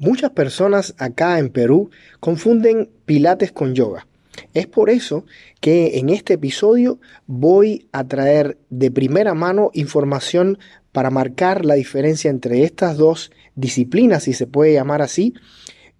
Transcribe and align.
Muchas 0.00 0.30
personas 0.30 0.94
acá 0.96 1.38
en 1.38 1.50
Perú 1.50 1.90
confunden 2.20 2.88
pilates 3.04 3.52
con 3.52 3.74
yoga. 3.74 4.06
Es 4.54 4.66
por 4.66 4.88
eso 4.88 5.26
que 5.60 5.98
en 5.98 6.08
este 6.08 6.32
episodio 6.32 6.98
voy 7.26 7.86
a 7.92 8.04
traer 8.04 8.56
de 8.70 8.90
primera 8.90 9.34
mano 9.34 9.70
información 9.74 10.58
para 10.90 11.10
marcar 11.10 11.66
la 11.66 11.74
diferencia 11.74 12.30
entre 12.30 12.64
estas 12.64 12.96
dos 12.96 13.30
disciplinas, 13.56 14.22
si 14.22 14.32
se 14.32 14.46
puede 14.46 14.72
llamar 14.72 15.02
así, 15.02 15.34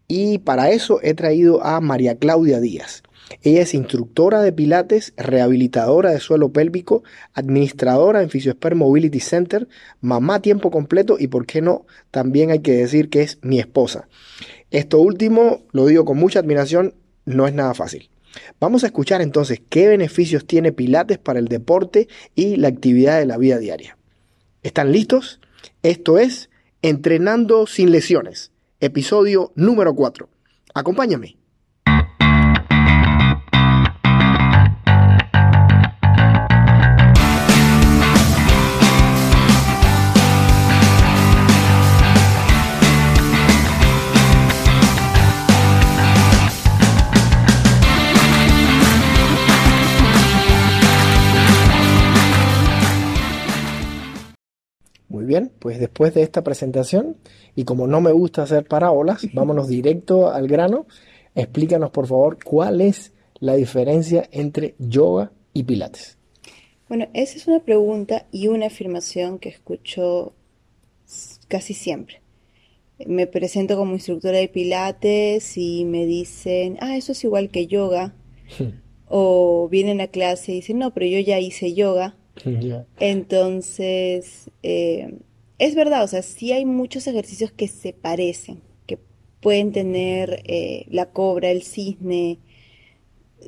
y 0.09 0.39
para 0.39 0.71
eso 0.71 1.01
he 1.03 1.13
traído 1.13 1.63
a 1.63 1.79
María 1.83 2.17
Claudia 2.17 2.59
Díaz. 2.59 3.03
Ella 3.43 3.63
es 3.63 3.75
instructora 3.75 4.43
de 4.43 4.53
pilates, 4.53 5.15
rehabilitadora 5.17 6.11
de 6.11 6.21
suelo 6.21 6.53
pélvico, 6.53 7.05
administradora 7.33 8.23
en 8.23 8.31
Physiosphere 8.31 8.75
Mobility 8.75 9.21
Center, 9.21 9.69
mamá 10.01 10.43
tiempo 10.43 10.71
completo 10.71 11.17
y, 11.19 11.29
por 11.29 11.47
qué 11.47 11.63
no, 11.63 11.87
también 12.11 12.51
hay 12.51 12.61
que 12.61 12.73
decir 12.73 13.09
que 13.09 13.23
es 13.23 13.39
mi 13.43 13.59
esposa. 13.59 14.09
Esto 14.71 14.99
último, 14.99 15.63
lo 15.73 15.87
digo 15.87 16.05
con 16.05 16.19
mucha 16.19 16.41
admiración, 16.41 16.95
no 17.25 17.47
es 17.47 17.55
nada 17.55 17.75
fácil. 17.75 18.11
Vamos 18.61 18.85
a 18.85 18.87
escuchar 18.87 19.23
entonces 19.23 19.61
qué 19.69 19.89
beneficios 19.89 20.47
tiene 20.47 20.73
Pilates 20.73 21.19
para 21.19 21.39
el 21.39 21.49
deporte 21.49 22.09
y 22.35 22.57
la 22.57 22.69
actividad 22.69 23.19
de 23.19 23.27
la 23.27 23.39
vida 23.39 23.59
diaria. 23.59 23.97
¿Están 24.63 24.93
listos? 24.93 25.41
Esto 25.83 26.19
es 26.19 26.51
Entrenando 26.83 27.67
sin 27.67 27.93
lesiones, 27.93 28.53
episodio 28.81 29.53
número 29.55 29.95
4. 29.95 30.31
Acompáñame. 30.73 31.40
Bien, 55.31 55.53
pues 55.61 55.79
después 55.79 56.13
de 56.13 56.23
esta 56.23 56.43
presentación, 56.43 57.17
y 57.55 57.65
como 57.65 57.87
no 57.87 58.01
me 58.01 58.13
gusta 58.13 58.43
hacer 58.43 58.67
parábolas, 58.67 59.23
vámonos 59.33 59.69
directo 59.69 60.31
al 60.31 60.49
grano. 60.49 60.87
Explícanos, 61.35 61.91
por 61.91 62.07
favor, 62.07 62.43
cuál 62.43 62.81
es 62.81 63.13
la 63.39 63.55
diferencia 63.55 64.29
entre 64.33 64.75
yoga 64.79 65.33
y 65.55 65.63
pilates. 65.63 66.19
Bueno, 66.89 67.07
esa 67.15 67.37
es 67.37 67.47
una 67.47 67.61
pregunta 67.61 68.27
y 68.33 68.49
una 68.49 68.67
afirmación 68.67 69.39
que 69.39 69.49
escucho 69.49 70.35
casi 71.47 71.73
siempre. 71.73 72.21
Me 73.07 73.29
presento 73.29 73.77
como 73.77 73.95
instructora 73.95 74.39
de 74.39 74.49
pilates 74.49 75.57
y 75.57 75.85
me 75.85 76.05
dicen, 76.05 76.77
ah, 76.81 76.97
eso 76.97 77.13
es 77.13 77.23
igual 77.23 77.51
que 77.51 77.69
yoga. 77.69 78.15
o 79.09 79.69
vienen 79.71 80.01
a 80.01 80.09
clase 80.09 80.53
y 80.53 80.57
dicen, 80.57 80.79
no, 80.79 80.93
pero 80.93 81.07
yo 81.07 81.21
ya 81.21 81.39
hice 81.39 81.73
yoga. 81.75 82.17
Entonces, 82.99 84.51
eh, 84.63 85.19
es 85.59 85.75
verdad, 85.75 86.05
o 86.05 86.09
sea, 86.09 86.23
sí 86.23 86.53
hay 86.53 86.65
muchos 86.65 87.07
ejercicios 87.07 87.53
que 87.53 87.69
se 87.69 87.93
parecen, 87.93 88.61
que 88.87 88.99
pueden 89.41 89.73
tener 89.73 90.43
eh, 90.45 90.87
la 90.89 91.11
cobra, 91.11 91.51
el 91.51 91.63
cisne, 91.63 92.39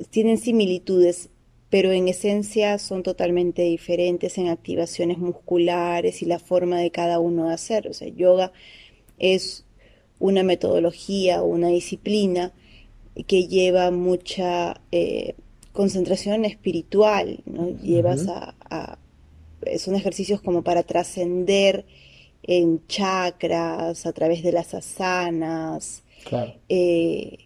tienen 0.09 0.37
similitudes, 0.37 1.29
pero 1.69 1.91
en 1.91 2.07
esencia 2.07 2.77
son 2.77 3.01
totalmente 3.01 3.63
diferentes 3.63 4.37
en 4.37 4.47
activaciones 4.47 5.17
musculares 5.17 6.21
y 6.21 6.25
la 6.25 6.39
forma 6.39 6.79
de 6.79 6.91
cada 6.91 7.19
uno 7.19 7.47
de 7.47 7.53
hacer. 7.55 7.87
O 7.87 7.93
sea, 7.93 8.07
yoga 8.09 8.51
es 9.17 9.65
una 10.19 10.43
metodología, 10.43 11.41
una 11.41 11.69
disciplina 11.69 12.53
que 13.27 13.47
lleva 13.47 13.91
mucha 13.91 14.81
eh, 14.91 15.35
concentración 15.73 16.45
espiritual, 16.45 17.41
¿no? 17.45 17.69
Llevas 17.81 18.27
a, 18.27 18.97
Son 19.77 19.95
ejercicios 19.95 20.41
como 20.41 20.61
para 20.61 20.83
trascender 20.83 21.85
en 22.43 22.85
chakras, 22.87 24.05
a 24.05 24.13
través 24.13 24.43
de 24.43 24.51
las 24.51 24.73
asanas. 24.73 26.03
Eh, 26.69 27.39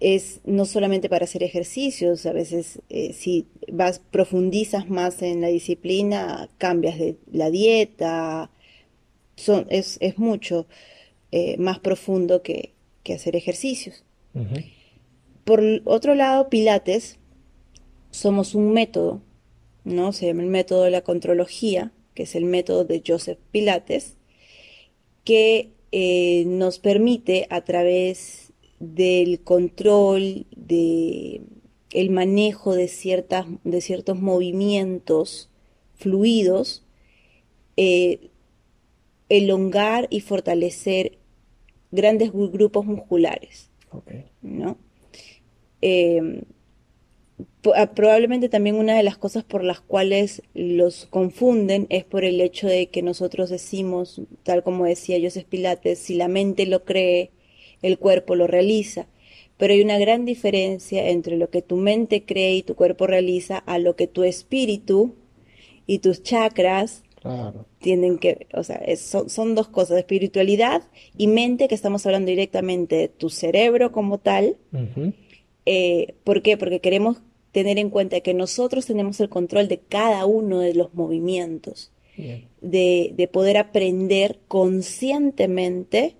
es 0.00 0.40
no 0.44 0.64
solamente 0.64 1.08
para 1.08 1.24
hacer 1.24 1.42
ejercicios, 1.42 2.24
a 2.24 2.32
veces 2.32 2.80
eh, 2.88 3.12
si 3.12 3.46
vas, 3.70 3.98
profundizas 3.98 4.88
más 4.88 5.20
en 5.22 5.42
la 5.42 5.48
disciplina, 5.48 6.48
cambias 6.58 6.98
de 6.98 7.16
la 7.30 7.50
dieta, 7.50 8.50
son, 9.36 9.66
es, 9.68 9.98
es 10.00 10.18
mucho 10.18 10.66
eh, 11.30 11.56
más 11.58 11.78
profundo 11.78 12.42
que, 12.42 12.72
que 13.02 13.14
hacer 13.14 13.36
ejercicios. 13.36 14.04
Por 15.44 15.62
otro 15.84 16.14
lado, 16.14 16.48
Pilates, 16.48 17.18
somos 18.10 18.54
un 18.54 18.72
método, 18.72 19.22
¿no? 19.84 20.12
Se 20.12 20.26
llama 20.26 20.42
el 20.42 20.48
método 20.48 20.84
de 20.84 20.90
la 20.90 21.02
contrología, 21.02 21.92
que 22.14 22.24
es 22.24 22.34
el 22.34 22.44
método 22.44 22.84
de 22.84 23.02
Joseph 23.04 23.38
Pilates, 23.50 24.16
que 25.24 25.72
eh, 25.90 26.44
nos 26.46 26.78
permite 26.78 27.46
a 27.50 27.62
través 27.62 28.52
del 28.78 29.40
control, 29.40 30.46
de 30.56 31.42
el 31.90 32.10
manejo 32.10 32.74
de, 32.74 32.88
ciertas, 32.88 33.46
de 33.64 33.80
ciertos 33.80 34.18
movimientos 34.18 35.50
fluidos, 35.94 36.84
eh, 37.76 38.30
elongar 39.28 40.08
y 40.10 40.20
fortalecer 40.20 41.18
grandes 41.90 42.32
grupos 42.32 42.86
musculares. 42.86 43.70
¿no? 44.40 44.78
Eh, 45.82 46.42
Ah, 47.74 47.92
probablemente 47.94 48.48
también 48.48 48.74
una 48.74 48.96
de 48.96 49.04
las 49.04 49.16
cosas 49.16 49.44
por 49.44 49.62
las 49.62 49.80
cuales 49.80 50.42
los 50.52 51.06
confunden 51.06 51.86
es 51.90 52.04
por 52.04 52.24
el 52.24 52.40
hecho 52.40 52.66
de 52.66 52.88
que 52.88 53.02
nosotros 53.02 53.50
decimos, 53.50 54.20
tal 54.42 54.64
como 54.64 54.84
decía 54.84 55.18
Joseph 55.22 55.46
Pilates, 55.48 55.98
si 56.00 56.14
la 56.14 56.26
mente 56.26 56.66
lo 56.66 56.84
cree, 56.84 57.30
el 57.80 57.98
cuerpo 57.98 58.34
lo 58.34 58.48
realiza. 58.48 59.06
Pero 59.58 59.74
hay 59.74 59.82
una 59.82 59.98
gran 59.98 60.24
diferencia 60.24 61.08
entre 61.08 61.36
lo 61.36 61.50
que 61.50 61.62
tu 61.62 61.76
mente 61.76 62.24
cree 62.24 62.56
y 62.56 62.62
tu 62.62 62.74
cuerpo 62.74 63.06
realiza 63.06 63.58
a 63.58 63.78
lo 63.78 63.94
que 63.94 64.08
tu 64.08 64.24
espíritu 64.24 65.14
y 65.86 65.98
tus 66.00 66.22
chakras 66.22 67.04
tienen 67.78 68.18
que, 68.18 68.48
o 68.52 68.64
sea, 68.64 68.82
son, 68.96 69.54
dos 69.54 69.68
cosas, 69.68 69.98
espiritualidad 69.98 70.82
y 71.16 71.28
mente, 71.28 71.68
que 71.68 71.76
estamos 71.76 72.04
hablando 72.06 72.30
directamente 72.30 72.96
de 72.96 73.08
tu 73.08 73.30
cerebro 73.30 73.92
como 73.92 74.18
tal. 74.18 74.56
Eh, 75.66 76.14
¿Por 76.24 76.42
qué? 76.42 76.56
Porque 76.56 76.80
queremos 76.80 77.18
tener 77.52 77.78
en 77.78 77.90
cuenta 77.90 78.20
que 78.20 78.34
nosotros 78.34 78.86
tenemos 78.86 79.20
el 79.20 79.28
control 79.28 79.68
de 79.68 79.78
cada 79.78 80.26
uno 80.26 80.60
de 80.60 80.74
los 80.74 80.94
movimientos, 80.94 81.92
de, 82.60 83.28
poder 83.32 83.56
aprender 83.56 84.38
conscientemente 84.48 86.16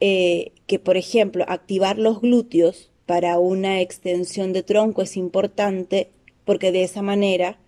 eh, 0.00 0.52
que, 0.66 0.78
por 0.78 0.96
ejemplo, 0.96 1.44
activar 1.48 1.98
los 1.98 2.20
glúteos 2.20 2.90
para 3.06 3.38
una 3.38 3.80
extensión 3.80 4.52
de 4.52 4.62
tronco 4.62 5.02
es 5.02 5.16
importante 5.16 6.10
porque 6.44 6.72
de 6.72 6.82
esa 6.84 7.02
manera 7.02 7.58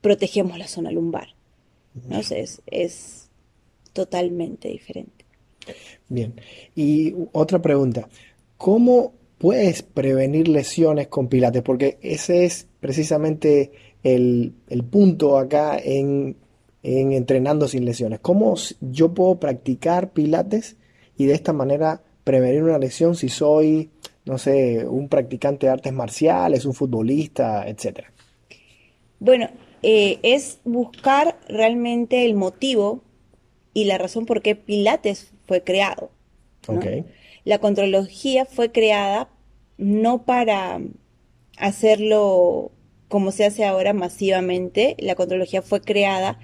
protegemos 0.00 0.58
la 0.58 0.68
zona 0.68 0.90
lumbar. 0.90 1.34
¿no? 2.08 2.18
es, 2.18 2.62
es 2.66 3.28
totalmente 3.92 4.68
diferente. 4.68 5.24
Bien, 6.08 6.34
y 6.74 7.14
otra 7.32 7.60
pregunta, 7.60 8.08
¿cómo 8.56 9.12
puedes 9.38 9.82
prevenir 9.82 10.48
lesiones 10.48 11.08
con 11.08 11.28
pilates, 11.28 11.62
porque 11.62 11.98
ese 12.02 12.44
es 12.44 12.66
precisamente 12.80 13.72
el, 14.02 14.54
punto 14.90 15.38
acá 15.38 15.78
en, 15.82 16.36
entrenando 16.82 17.68
sin 17.68 17.84
lesiones. 17.84 18.20
¿Cómo 18.20 18.54
yo 18.80 19.14
puedo 19.14 19.38
practicar 19.38 20.10
pilates 20.10 20.76
y 21.16 21.26
de 21.26 21.34
esta 21.34 21.52
manera 21.52 22.02
prevenir 22.24 22.62
una 22.62 22.78
lesión 22.78 23.14
si 23.14 23.28
soy, 23.28 23.90
no 24.24 24.38
sé, 24.38 24.86
un 24.86 25.08
practicante 25.08 25.66
de 25.66 25.72
artes 25.72 25.92
marciales, 25.92 26.64
un 26.64 26.74
futbolista, 26.74 27.66
etcétera? 27.66 28.12
Bueno, 29.20 29.48
eh, 29.82 30.18
es 30.22 30.60
buscar 30.64 31.38
realmente 31.48 32.24
el 32.24 32.34
motivo 32.34 33.02
y 33.72 33.84
la 33.84 33.98
razón 33.98 34.26
por 34.26 34.42
qué 34.42 34.56
Pilates 34.56 35.32
fue 35.46 35.62
creado. 35.62 36.10
La 37.44 37.60
contrología 37.60 38.44
fue 38.44 38.72
creada 38.72 39.30
no 39.78 40.24
para 40.24 40.80
hacerlo 41.56 42.72
como 43.08 43.32
se 43.32 43.46
hace 43.46 43.64
ahora 43.64 43.92
masivamente. 43.92 44.96
La 44.98 45.14
contrología 45.14 45.62
fue 45.62 45.80
creada 45.80 46.38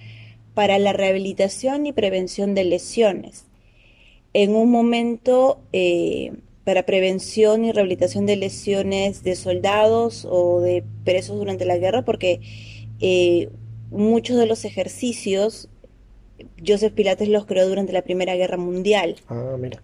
para 0.55 0.79
la 0.79 0.93
rehabilitación 0.93 1.87
y 1.87 1.93
prevención 1.93 2.55
de 2.55 2.65
lesiones. 2.65 3.45
En 4.33 4.55
un 4.55 4.71
momento 4.71 5.61
eh, 5.73 6.33
para 6.65 6.87
prevención 6.87 7.65
y 7.65 7.73
rehabilitación 7.73 8.25
de 8.27 8.37
lesiones 8.37 9.23
de 9.23 9.37
soldados 9.37 10.27
o 10.29 10.61
de 10.61 10.83
presos 11.05 11.37
durante 11.37 11.65
la 11.65 11.77
guerra, 11.77 12.03
porque 12.03 12.41
eh, 13.01 13.51
muchos 13.91 14.39
de 14.39 14.47
los 14.47 14.65
ejercicios 14.65 15.69
Joseph 16.67 16.95
Pilates 16.95 17.29
los 17.29 17.47
creó 17.47 17.69
durante 17.69 17.93
la 17.93 18.03
Primera 18.03 18.35
Guerra 18.35 18.57
Mundial. 18.57 19.17
Ah, 19.29 19.57
mira. 19.59 19.83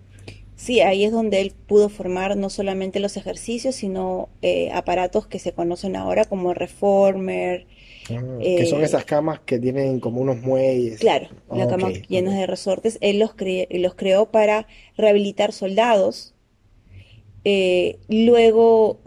Sí, 0.61 0.81
ahí 0.81 1.05
es 1.05 1.13
donde 1.13 1.41
él 1.41 1.53
pudo 1.67 1.89
formar 1.89 2.37
no 2.37 2.51
solamente 2.51 3.01
los 3.01 3.17
ejercicios, 3.17 3.75
sino 3.77 4.29
eh, 4.43 4.71
aparatos 4.73 5.27
que 5.27 5.39
se 5.39 5.53
conocen 5.55 5.97
ahora 5.97 6.25
como 6.27 6.53
reformer. 6.55 7.67
Ah, 8.11 8.45
que 8.55 8.67
son 8.67 8.83
eh, 8.83 8.85
esas 8.85 9.05
camas 9.07 9.41
que 9.41 9.59
tienen 9.59 10.01
como 10.01 10.21
unos 10.21 10.39
muelles. 10.39 11.01
claro, 11.01 11.29
la 11.51 11.67
Ok, 11.67 11.67
cama 11.67 11.95
llenas 12.09 12.35
de 12.37 12.47
resortes. 12.47 12.99
Él 13.01 13.19
los, 13.19 13.37
cre- 13.37 13.67
los 13.81 13.95
creó 13.97 14.31
para 14.31 14.67
rehabilitar 14.97 15.53
soldados. 15.53 16.35
Eh, 17.45 17.99
luego 18.09 19.01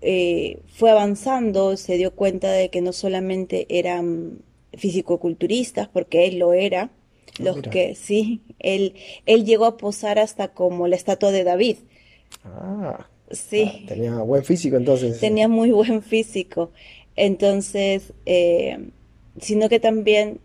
eh, 0.00 0.60
fue 0.68 0.90
avanzando, 0.90 1.76
se 1.76 1.96
dio 1.96 2.14
cuenta 2.14 2.50
de 2.52 2.70
que 2.70 2.80
no 2.82 2.92
solamente 2.92 3.66
eran 3.68 4.42
fisicoculturistas, 4.76 5.88
porque 5.88 6.26
él 6.26 6.38
lo 6.38 6.52
era, 6.52 6.90
los 7.38 7.56
mira. 7.56 7.70
que 7.70 7.94
sí, 7.94 8.42
él, 8.58 8.94
él 9.26 9.44
llegó 9.44 9.64
a 9.66 9.76
posar 9.76 10.18
hasta 10.18 10.48
como 10.48 10.88
la 10.88 10.96
estatua 10.96 11.30
de 11.30 11.44
David. 11.44 11.76
Ah, 12.44 13.06
Sí, 13.32 13.62
ah, 13.84 13.86
tenía 13.86 14.14
buen 14.22 14.42
físico 14.44 14.76
entonces. 14.76 15.20
tenía 15.20 15.46
muy 15.46 15.70
buen 15.70 16.02
físico. 16.02 16.72
Entonces, 17.14 18.12
eh, 18.26 18.90
sino 19.40 19.68
que 19.68 19.78
también 19.78 20.40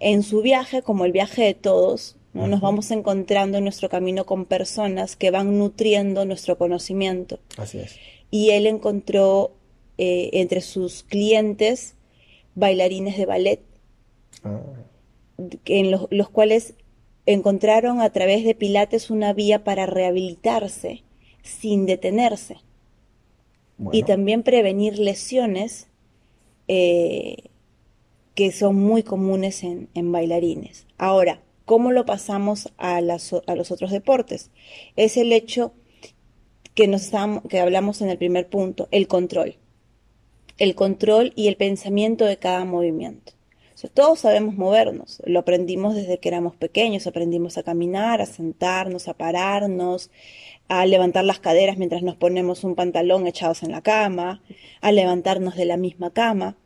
en 0.00 0.22
su 0.22 0.42
viaje, 0.42 0.82
como 0.82 1.06
el 1.06 1.12
viaje 1.12 1.42
de 1.44 1.54
todos, 1.54 2.16
¿no? 2.34 2.46
Nos 2.46 2.60
vamos 2.60 2.90
encontrando 2.90 3.56
en 3.56 3.64
nuestro 3.64 3.88
camino 3.88 4.26
con 4.26 4.44
personas 4.44 5.16
que 5.16 5.30
van 5.30 5.58
nutriendo 5.58 6.26
nuestro 6.26 6.58
conocimiento. 6.58 7.38
Así 7.56 7.78
es. 7.78 7.96
Y 8.30 8.50
él 8.50 8.66
encontró 8.66 9.52
eh, 9.96 10.28
entre 10.34 10.60
sus 10.60 11.04
clientes 11.04 11.94
bailarines 12.54 13.16
de 13.16 13.24
ballet, 13.24 13.60
Ah, 14.44 14.60
en 15.64 15.90
los, 15.90 16.06
los 16.10 16.28
cuales 16.30 16.74
encontraron 17.26 18.00
a 18.00 18.10
través 18.10 18.44
de 18.44 18.54
Pilates 18.54 19.10
una 19.10 19.32
vía 19.32 19.64
para 19.64 19.86
rehabilitarse 19.86 21.02
sin 21.42 21.86
detenerse 21.86 22.58
y 23.92 24.04
también 24.04 24.42
prevenir 24.42 24.98
lesiones 24.98 25.88
eh, 26.68 27.36
que 28.34 28.52
son 28.52 28.76
muy 28.76 29.02
comunes 29.02 29.62
en, 29.64 29.88
en 29.94 30.12
bailarines. 30.12 30.86
Ahora, 30.98 31.42
¿cómo 31.64 31.92
lo 31.92 32.06
pasamos 32.06 32.72
a, 32.78 33.00
las 33.00 33.32
a 33.46 33.54
los 33.54 33.70
otros 33.70 33.90
deportes? 33.90 34.50
Es 34.96 35.16
el 35.16 35.32
hecho 35.32 35.72
que, 36.74 36.86
nos 36.88 37.02
estábamos- 37.02 37.42
que 37.48 37.60
hablamos 37.60 38.00
en 38.02 38.08
el 38.08 38.18
primer 38.18 38.48
punto, 38.48 38.88
el 38.90 39.08
control. 39.08 39.56
El 40.58 40.74
control 40.74 41.32
y 41.36 41.48
el 41.48 41.56
pensamiento 41.56 42.24
de 42.24 42.38
cada 42.38 42.64
movimiento. 42.64 43.32
O 43.76 43.78
sea, 43.78 43.90
todos 43.90 44.20
sabemos 44.20 44.54
movernos, 44.54 45.20
lo 45.26 45.38
aprendimos 45.38 45.94
desde 45.94 46.16
que 46.16 46.30
éramos 46.30 46.56
pequeños, 46.56 47.06
aprendimos 47.06 47.58
a 47.58 47.62
caminar, 47.62 48.22
a 48.22 48.26
sentarnos, 48.26 49.06
a 49.06 49.12
pararnos, 49.12 50.10
a 50.66 50.86
levantar 50.86 51.26
las 51.26 51.40
caderas 51.40 51.76
mientras 51.76 52.02
nos 52.02 52.16
ponemos 52.16 52.64
un 52.64 52.74
pantalón 52.74 53.26
echados 53.26 53.62
en 53.62 53.72
la 53.72 53.82
cama, 53.82 54.40
a 54.80 54.92
levantarnos 54.92 55.56
de 55.56 55.66
la 55.66 55.76
misma 55.76 56.10
cama. 56.10 56.56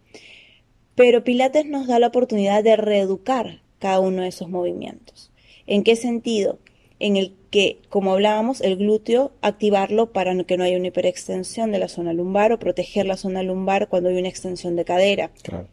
Pero 0.94 1.24
Pilates 1.24 1.66
nos 1.66 1.88
da 1.88 1.98
la 1.98 2.06
oportunidad 2.06 2.62
de 2.62 2.76
reeducar 2.76 3.60
cada 3.80 3.98
uno 3.98 4.22
de 4.22 4.28
esos 4.28 4.48
movimientos. 4.48 5.32
¿En 5.66 5.82
qué 5.82 5.96
sentido? 5.96 6.60
En 7.00 7.16
el 7.16 7.34
que, 7.50 7.80
como 7.88 8.12
hablábamos, 8.12 8.60
el 8.60 8.76
glúteo, 8.76 9.32
activarlo 9.42 10.12
para 10.12 10.44
que 10.44 10.56
no 10.56 10.62
haya 10.62 10.76
una 10.76 10.86
hiperextensión 10.86 11.72
de 11.72 11.80
la 11.80 11.88
zona 11.88 12.12
lumbar 12.12 12.52
o 12.52 12.60
proteger 12.60 13.06
la 13.06 13.16
zona 13.16 13.42
lumbar 13.42 13.88
cuando 13.88 14.10
hay 14.10 14.16
una 14.16 14.28
extensión 14.28 14.76
de 14.76 14.84
cadera. 14.84 15.32
claro. 15.42 15.66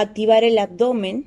Activar 0.00 0.44
el 0.44 0.58
abdomen 0.58 1.26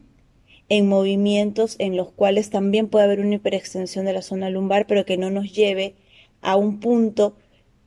en 0.70 0.88
movimientos 0.88 1.76
en 1.80 1.98
los 1.98 2.12
cuales 2.12 2.50
también 2.50 2.88
puede 2.88 3.04
haber 3.04 3.20
una 3.20 3.36
hiperextensión 3.36 4.06
de 4.06 4.14
la 4.14 4.22
zona 4.22 4.50
lumbar, 4.50 4.88
pero 4.88 5.06
que 5.06 5.18
no 5.18 5.30
nos 5.30 5.52
lleve 5.52 5.96
a 6.42 6.56
un 6.56 6.80
punto 6.80 7.36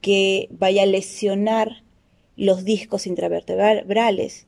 que 0.03 0.49
vaya 0.51 0.83
a 0.83 0.87
lesionar 0.87 1.83
los 2.37 2.65
discos 2.65 3.07
intravertebrales 3.07 4.47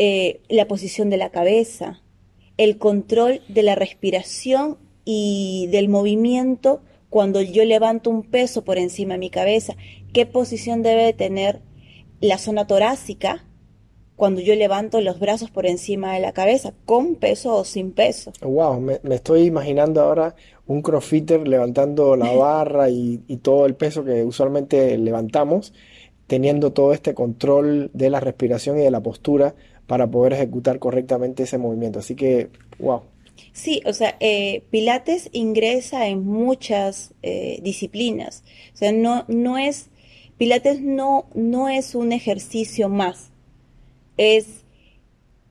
eh, 0.00 0.40
la 0.48 0.68
posición 0.68 1.10
de 1.10 1.16
la 1.16 1.30
cabeza, 1.30 2.02
el 2.56 2.78
control 2.78 3.40
de 3.48 3.64
la 3.64 3.74
respiración 3.74 4.78
y 5.04 5.68
del 5.72 5.88
movimiento 5.88 6.82
cuando 7.10 7.40
yo 7.40 7.64
levanto 7.64 8.10
un 8.10 8.22
peso 8.22 8.64
por 8.64 8.78
encima 8.78 9.14
de 9.14 9.18
mi 9.18 9.30
cabeza, 9.30 9.76
qué 10.12 10.24
posición 10.26 10.82
debe 10.82 11.04
de 11.04 11.12
tener 11.14 11.62
la 12.20 12.38
zona 12.38 12.66
torácica 12.66 13.47
cuando 14.18 14.42
yo 14.42 14.54
levanto 14.54 15.00
los 15.00 15.20
brazos 15.20 15.50
por 15.50 15.64
encima 15.64 16.12
de 16.12 16.20
la 16.20 16.32
cabeza, 16.32 16.74
con 16.84 17.14
peso 17.14 17.54
o 17.54 17.64
sin 17.64 17.92
peso. 17.92 18.32
Wow, 18.42 18.80
me, 18.80 19.00
me 19.04 19.14
estoy 19.14 19.44
imaginando 19.44 20.02
ahora 20.02 20.34
un 20.66 20.82
crossfitter 20.82 21.48
levantando 21.48 22.16
la 22.16 22.32
barra 22.36 22.90
y, 22.90 23.22
y 23.28 23.36
todo 23.38 23.64
el 23.64 23.76
peso 23.76 24.04
que 24.04 24.24
usualmente 24.24 24.98
levantamos, 24.98 25.72
teniendo 26.26 26.72
todo 26.72 26.92
este 26.92 27.14
control 27.14 27.90
de 27.94 28.10
la 28.10 28.20
respiración 28.20 28.78
y 28.78 28.82
de 28.82 28.90
la 28.90 29.00
postura 29.00 29.54
para 29.86 30.08
poder 30.08 30.34
ejecutar 30.34 30.80
correctamente 30.80 31.44
ese 31.44 31.56
movimiento. 31.56 32.00
Así 32.00 32.14
que, 32.16 32.50
wow, 32.78 33.02
Sí, 33.52 33.82
o 33.86 33.92
sea, 33.92 34.16
eh, 34.20 34.62
Pilates 34.70 35.30
ingresa 35.32 36.08
en 36.08 36.24
muchas 36.24 37.14
eh, 37.22 37.60
disciplinas. 37.62 38.44
O 38.74 38.76
sea, 38.76 38.92
no, 38.92 39.24
no 39.28 39.58
es, 39.58 39.90
Pilates 40.38 40.80
no, 40.80 41.26
no 41.34 41.68
es 41.68 41.94
un 41.94 42.12
ejercicio 42.12 42.88
más. 42.88 43.30
Es 44.18 44.64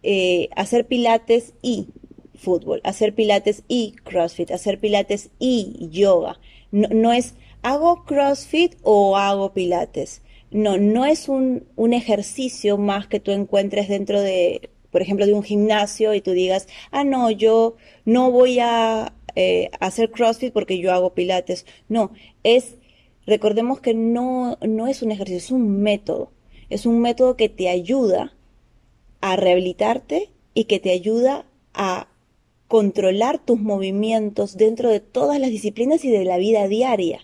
eh, 0.03 0.49
hacer 0.55 0.85
Pilates 0.85 1.53
y 1.61 1.87
fútbol, 2.35 2.81
hacer 2.83 3.15
Pilates 3.15 3.63
y 3.67 3.93
CrossFit, 4.03 4.51
hacer 4.51 4.79
Pilates 4.79 5.31
y 5.39 5.89
yoga. 5.91 6.39
No, 6.71 6.87
no 6.89 7.11
es 7.11 7.33
hago 7.63 8.05
CrossFit 8.05 8.75
o 8.83 9.17
hago 9.17 9.53
Pilates. 9.53 10.21
No, 10.51 10.77
no 10.77 11.05
es 11.05 11.27
un, 11.27 11.65
un 11.75 11.93
ejercicio 11.93 12.77
más 12.77 13.07
que 13.07 13.19
tú 13.19 13.31
encuentres 13.31 13.89
dentro 13.89 14.21
de, 14.21 14.69
por 14.91 15.01
ejemplo, 15.01 15.25
de 15.25 15.33
un 15.33 15.43
gimnasio 15.43 16.13
y 16.13 16.21
tú 16.21 16.31
digas, 16.31 16.67
ah, 16.91 17.03
no, 17.03 17.29
yo 17.31 17.75
no 18.05 18.31
voy 18.31 18.59
a 18.59 19.13
eh, 19.35 19.69
hacer 19.79 20.11
CrossFit 20.11 20.53
porque 20.53 20.79
yo 20.79 20.93
hago 20.93 21.13
Pilates. 21.13 21.65
No, 21.89 22.11
es, 22.43 22.75
recordemos 23.25 23.81
que 23.81 23.93
no, 23.93 24.57
no 24.61 24.87
es 24.87 25.01
un 25.01 25.11
ejercicio, 25.11 25.37
es 25.37 25.51
un 25.51 25.81
método. 25.81 26.31
Es 26.69 26.85
un 26.85 26.99
método 26.99 27.35
que 27.35 27.49
te 27.49 27.69
ayuda 27.69 28.36
a 29.21 29.35
rehabilitarte 29.35 30.29
y 30.53 30.65
que 30.65 30.79
te 30.79 30.91
ayuda 30.91 31.45
a 31.73 32.07
controlar 32.67 33.39
tus 33.39 33.59
movimientos 33.59 34.57
dentro 34.57 34.89
de 34.89 34.99
todas 34.99 35.39
las 35.39 35.49
disciplinas 35.49 36.03
y 36.03 36.09
de 36.09 36.25
la 36.25 36.37
vida 36.37 36.67
diaria. 36.67 37.21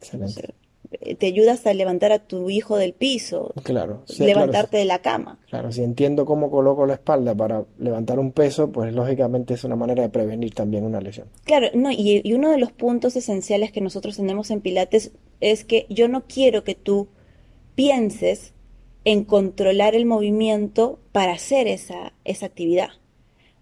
Excelente. 0.00 0.54
eh, 1.00 1.14
te 1.14 1.26
ayuda 1.26 1.52
hasta 1.52 1.70
a 1.70 1.74
levantar 1.74 2.12
a 2.12 2.20
tu 2.20 2.48
hijo 2.50 2.76
del 2.76 2.92
piso, 2.92 3.52
Claro, 3.64 4.02
sí, 4.06 4.18
claro, 4.18 4.28
levantarte 4.40 4.76
de 4.76 4.84
la 4.84 5.00
cama. 5.00 5.38
claro, 5.48 5.72
si 5.72 5.82
entiendo 5.82 6.24
cómo 6.26 6.50
coloco 6.50 6.86
la 6.86 6.94
espalda 6.94 7.34
para 7.34 7.64
levantar 7.78 8.18
un 8.20 8.30
peso, 8.32 8.70
pues 8.70 8.92
lógicamente 8.94 9.54
es 9.54 9.64
una 9.64 9.74
manera 9.76 10.02
de 10.02 10.10
prevenir 10.10 10.54
también 10.54 10.84
una 10.84 11.00
lesión. 11.00 11.26
Claro, 11.44 11.68
no, 11.74 11.90
y, 11.90 12.20
y 12.22 12.32
uno 12.34 12.50
de 12.50 12.58
los 12.58 12.70
puntos 12.72 13.16
esenciales 13.16 13.72
que 13.72 13.80
nosotros 13.80 14.16
tenemos 14.16 14.50
en 14.50 14.60
Pilates 14.60 15.10
es 15.40 15.64
que 15.64 15.86
yo 15.88 16.06
no 16.08 16.24
quiero 16.26 16.62
que 16.64 16.74
tú 16.76 17.08
pienses 17.74 18.52
en 19.06 19.24
controlar 19.24 19.94
el 19.94 20.04
movimiento 20.04 20.98
para 21.12 21.32
hacer 21.32 21.68
esa, 21.68 22.12
esa 22.24 22.46
actividad. 22.46 22.88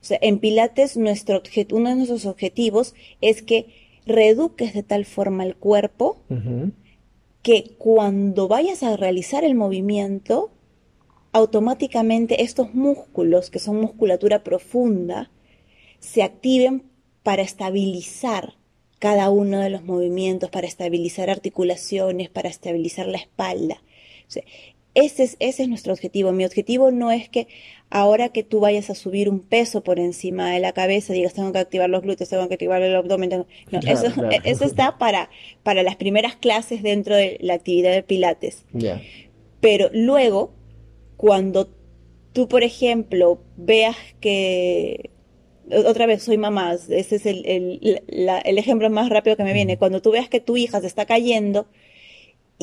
O 0.00 0.04
sea, 0.04 0.18
en 0.22 0.38
Pilates 0.38 0.96
nuestro 0.96 1.42
uno 1.72 1.90
de 1.90 1.96
nuestros 1.96 2.24
objetivos 2.24 2.94
es 3.20 3.42
que 3.42 3.66
reeduques 4.06 4.72
de 4.72 4.82
tal 4.82 5.04
forma 5.04 5.44
el 5.44 5.54
cuerpo 5.54 6.22
que 7.42 7.74
cuando 7.76 8.48
vayas 8.48 8.82
a 8.82 8.96
realizar 8.96 9.44
el 9.44 9.54
movimiento, 9.54 10.50
automáticamente 11.32 12.42
estos 12.42 12.72
músculos, 12.72 13.50
que 13.50 13.58
son 13.58 13.82
musculatura 13.82 14.44
profunda, 14.44 15.30
se 15.98 16.22
activen 16.22 16.84
para 17.22 17.42
estabilizar 17.42 18.54
cada 18.98 19.28
uno 19.28 19.60
de 19.60 19.68
los 19.68 19.84
movimientos, 19.84 20.48
para 20.48 20.66
estabilizar 20.66 21.28
articulaciones, 21.28 22.30
para 22.30 22.48
estabilizar 22.48 23.06
la 23.08 23.18
espalda. 23.18 23.82
O 24.26 24.30
sea, 24.30 24.42
ese 24.94 25.24
es, 25.24 25.36
ese 25.40 25.64
es 25.64 25.68
nuestro 25.68 25.92
objetivo. 25.92 26.32
Mi 26.32 26.44
objetivo 26.44 26.90
no 26.90 27.10
es 27.10 27.28
que 27.28 27.48
ahora 27.90 28.28
que 28.28 28.42
tú 28.42 28.60
vayas 28.60 28.90
a 28.90 28.94
subir 28.94 29.28
un 29.28 29.40
peso 29.40 29.82
por 29.82 29.98
encima 29.98 30.50
de 30.52 30.60
la 30.60 30.72
cabeza, 30.72 31.12
digas, 31.12 31.34
tengo 31.34 31.52
que 31.52 31.58
activar 31.58 31.90
los 31.90 32.02
glúteos, 32.02 32.28
tengo 32.30 32.46
que 32.48 32.54
activar 32.54 32.82
el 32.82 32.94
abdomen. 32.94 33.30
tengo-". 33.30 33.46
No, 33.70 33.80
eso, 33.80 34.12
claro. 34.12 34.30
eso 34.44 34.64
está 34.64 34.98
para, 34.98 35.30
para 35.62 35.82
las 35.82 35.96
primeras 35.96 36.36
clases 36.36 36.82
dentro 36.82 37.16
de 37.16 37.38
la 37.40 37.54
actividad 37.54 37.92
de 37.92 38.02
Pilates. 38.02 38.64
Pero 39.60 39.90
luego, 39.92 40.52
cuando 41.16 41.68
tú, 42.32 42.48
por 42.48 42.62
ejemplo, 42.62 43.40
veas 43.56 43.96
que, 44.20 45.10
otra 45.86 46.06
vez 46.06 46.22
soy 46.22 46.36
mamá, 46.36 46.74
ese 46.74 47.16
es 47.16 47.26
el, 47.26 47.46
el, 47.46 48.02
la- 48.06 48.38
el 48.40 48.58
ejemplo 48.58 48.90
más 48.90 49.08
rápido 49.08 49.36
que 49.36 49.44
me 49.44 49.52
viene, 49.54 49.78
cuando 49.78 50.02
tú 50.02 50.10
veas 50.10 50.28
que 50.28 50.40
tu 50.40 50.56
hija 50.56 50.80
se 50.80 50.86
está 50.86 51.06
cayendo 51.06 51.66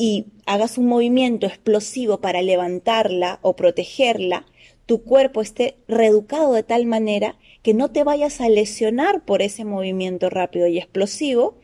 y 0.02 0.26
hagas 0.46 0.78
un 0.78 0.86
movimiento 0.86 1.46
explosivo 1.46 2.20
para 2.20 2.42
levantarla 2.42 3.38
o 3.42 3.54
protegerla, 3.54 4.46
tu 4.84 5.04
cuerpo 5.04 5.40
esté 5.40 5.76
reeducado 5.86 6.54
de 6.54 6.64
tal 6.64 6.86
manera 6.86 7.36
que 7.62 7.72
no 7.72 7.92
te 7.92 8.02
vayas 8.02 8.40
a 8.40 8.48
lesionar 8.48 9.24
por 9.24 9.42
ese 9.42 9.64
movimiento 9.64 10.28
rápido 10.28 10.66
y 10.66 10.78
explosivo 10.78 11.54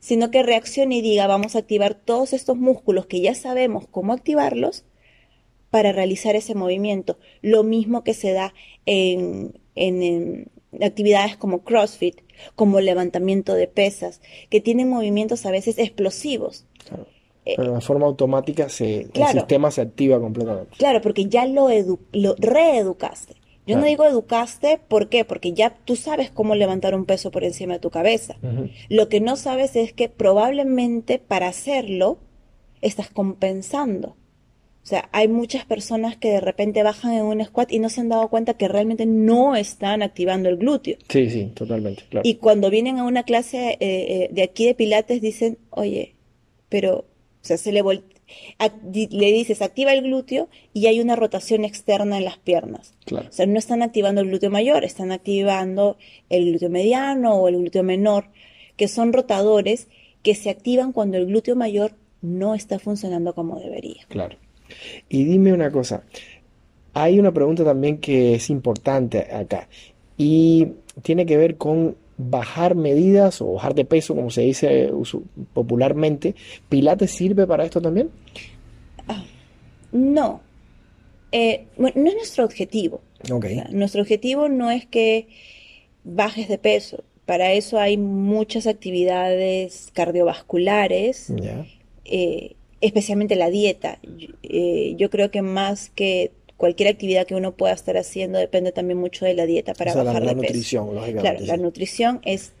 sino 0.00 0.32
que 0.32 0.42
reaccione 0.42 0.96
y 0.96 1.02
diga, 1.02 1.28
vamos 1.28 1.54
a 1.54 1.60
activar 1.60 1.94
todos 1.94 2.32
estos 2.32 2.56
músculos 2.56 3.06
que 3.06 3.20
ya 3.20 3.34
sabemos 3.34 3.86
cómo 3.88 4.12
activarlos 4.12 4.84
para 5.70 5.92
realizar 5.92 6.34
ese 6.34 6.56
movimiento. 6.56 7.18
Lo 7.42 7.62
mismo 7.62 8.02
que 8.02 8.14
se 8.14 8.32
da 8.32 8.54
en, 8.86 9.54
actividades 10.80 11.36
como 11.36 11.62
CrossFit, 11.62 12.22
como 12.56 12.80
levantamiento 12.80 13.54
de 13.54 13.68
pesas, 13.68 14.20
que 14.50 14.60
tienen 14.60 14.88
movimientos 14.88 15.46
a 15.46 15.52
veces 15.52 15.78
explosivos. 15.78 16.66
Pero 17.44 17.74
de 17.74 17.80
forma 17.80 18.06
automática 18.06 18.68
se, 18.68 19.08
el 19.12 19.26
sistema 19.32 19.70
se 19.70 19.82
activa 19.82 20.18
completamente. 20.18 20.76
Claro, 20.78 21.00
porque 21.00 21.26
ya 21.26 21.46
lo, 21.46 21.68
lo 22.12 22.34
reeducaste. 22.38 23.34
Yo 23.66 23.78
no 23.78 23.86
digo 23.86 24.04
educaste, 24.04 24.78
¿por 24.88 25.08
qué? 25.08 25.24
Porque 25.24 25.52
ya 25.54 25.74
tú 25.84 25.96
sabes 25.96 26.30
cómo 26.30 26.54
levantar 26.54 26.94
un 26.94 27.06
peso 27.06 27.30
por 27.30 27.44
encima 27.44 27.74
de 27.74 27.80
tu 27.80 27.90
cabeza. 27.90 28.36
Lo 28.90 29.08
que 29.08 29.20
no 29.20 29.36
sabes 29.36 29.74
es 29.76 29.92
que 29.92 30.10
probablemente 30.10 31.18
para 31.18 31.48
hacerlo 31.48 32.18
estás 32.82 33.08
compensando. 33.08 34.16
O 34.82 34.86
sea, 34.86 35.08
hay 35.12 35.28
muchas 35.28 35.64
personas 35.64 36.18
que 36.18 36.28
de 36.28 36.40
repente 36.40 36.82
bajan 36.82 37.14
en 37.14 37.22
un 37.22 37.42
squat 37.42 37.72
y 37.72 37.78
no 37.78 37.88
se 37.88 38.02
han 38.02 38.10
dado 38.10 38.28
cuenta 38.28 38.52
que 38.54 38.68
realmente 38.68 39.06
no 39.06 39.56
están 39.56 40.02
activando 40.02 40.50
el 40.50 40.58
glúteo. 40.58 40.98
Sí, 41.08 41.30
sí, 41.30 41.52
totalmente. 41.54 42.02
Claro. 42.10 42.28
Y 42.28 42.34
cuando 42.34 42.68
vienen 42.68 42.98
a 42.98 43.04
una 43.04 43.22
clase 43.22 43.70
eh, 43.70 43.78
eh, 43.80 44.28
de 44.30 44.42
aquí 44.42 44.66
de 44.66 44.74
Pilates 44.74 45.22
dicen, 45.22 45.56
oye, 45.70 46.16
pero, 46.68 47.06
o 47.44 47.46
sea, 47.46 47.58
se 47.58 47.72
le, 47.72 47.82
le 47.82 49.32
dices, 49.32 49.60
activa 49.60 49.92
el 49.92 50.00
glúteo 50.00 50.48
y 50.72 50.86
hay 50.86 50.98
una 50.98 51.14
rotación 51.14 51.66
externa 51.66 52.16
en 52.16 52.24
las 52.24 52.38
piernas. 52.38 52.94
Claro. 53.04 53.28
O 53.28 53.32
sea, 53.32 53.44
no 53.44 53.58
están 53.58 53.82
activando 53.82 54.22
el 54.22 54.28
glúteo 54.28 54.50
mayor, 54.50 54.82
están 54.82 55.12
activando 55.12 55.98
el 56.30 56.48
glúteo 56.48 56.70
mediano 56.70 57.34
o 57.34 57.48
el 57.48 57.58
glúteo 57.58 57.82
menor, 57.82 58.28
que 58.78 58.88
son 58.88 59.12
rotadores 59.12 59.88
que 60.22 60.34
se 60.34 60.48
activan 60.48 60.92
cuando 60.92 61.18
el 61.18 61.26
glúteo 61.26 61.54
mayor 61.54 61.92
no 62.22 62.54
está 62.54 62.78
funcionando 62.78 63.34
como 63.34 63.60
debería. 63.60 64.06
Claro. 64.08 64.38
Y 65.10 65.24
dime 65.24 65.52
una 65.52 65.70
cosa, 65.70 66.02
hay 66.94 67.18
una 67.18 67.30
pregunta 67.30 67.62
también 67.62 67.98
que 67.98 68.36
es 68.36 68.48
importante 68.48 69.18
acá 69.30 69.68
y 70.16 70.68
tiene 71.02 71.26
que 71.26 71.36
ver 71.36 71.58
con 71.58 71.94
bajar 72.16 72.74
medidas 72.74 73.40
o 73.40 73.54
bajar 73.54 73.74
de 73.74 73.84
peso, 73.84 74.14
como 74.14 74.30
se 74.30 74.42
dice 74.42 74.90
popularmente. 75.52 76.34
¿Pilates 76.68 77.10
sirve 77.10 77.46
para 77.46 77.64
esto 77.64 77.80
también? 77.80 78.10
Ah, 79.08 79.24
no. 79.92 80.40
Eh, 81.32 81.66
bueno, 81.76 82.02
no 82.02 82.08
es 82.10 82.14
nuestro 82.14 82.44
objetivo. 82.44 83.00
nuestro 83.72 84.02
objetivo 84.02 84.48
no 84.48 84.70
es 84.70 84.86
que 84.86 85.28
bajes 86.04 86.48
de 86.48 86.58
peso. 86.58 87.02
Para 87.26 87.52
eso 87.52 87.80
hay 87.80 87.96
muchas 87.96 88.66
actividades 88.66 89.90
cardiovasculares. 89.94 91.32
Eh, 92.04 92.54
especialmente 92.80 93.34
la 93.34 93.50
dieta. 93.50 93.98
Eh, 94.42 94.94
yo 94.96 95.10
creo 95.10 95.30
que 95.30 95.42
más 95.42 95.90
que 95.90 96.32
cualquier 96.64 96.88
actividad 96.88 97.26
que 97.26 97.34
uno 97.34 97.54
pueda 97.54 97.74
estar 97.74 97.98
haciendo 97.98 98.38
depende 98.38 98.72
también 98.72 98.98
mucho 98.98 99.26
de 99.26 99.34
la 99.34 99.44
dieta 99.44 99.74
para 99.74 99.92
bajar 99.92 100.22
la, 100.22 100.28
la 100.28 100.32
nutrición, 100.32 100.88
Claro, 101.20 101.40
la 101.40 101.58
nutrición 101.58 102.22
es 102.24 102.54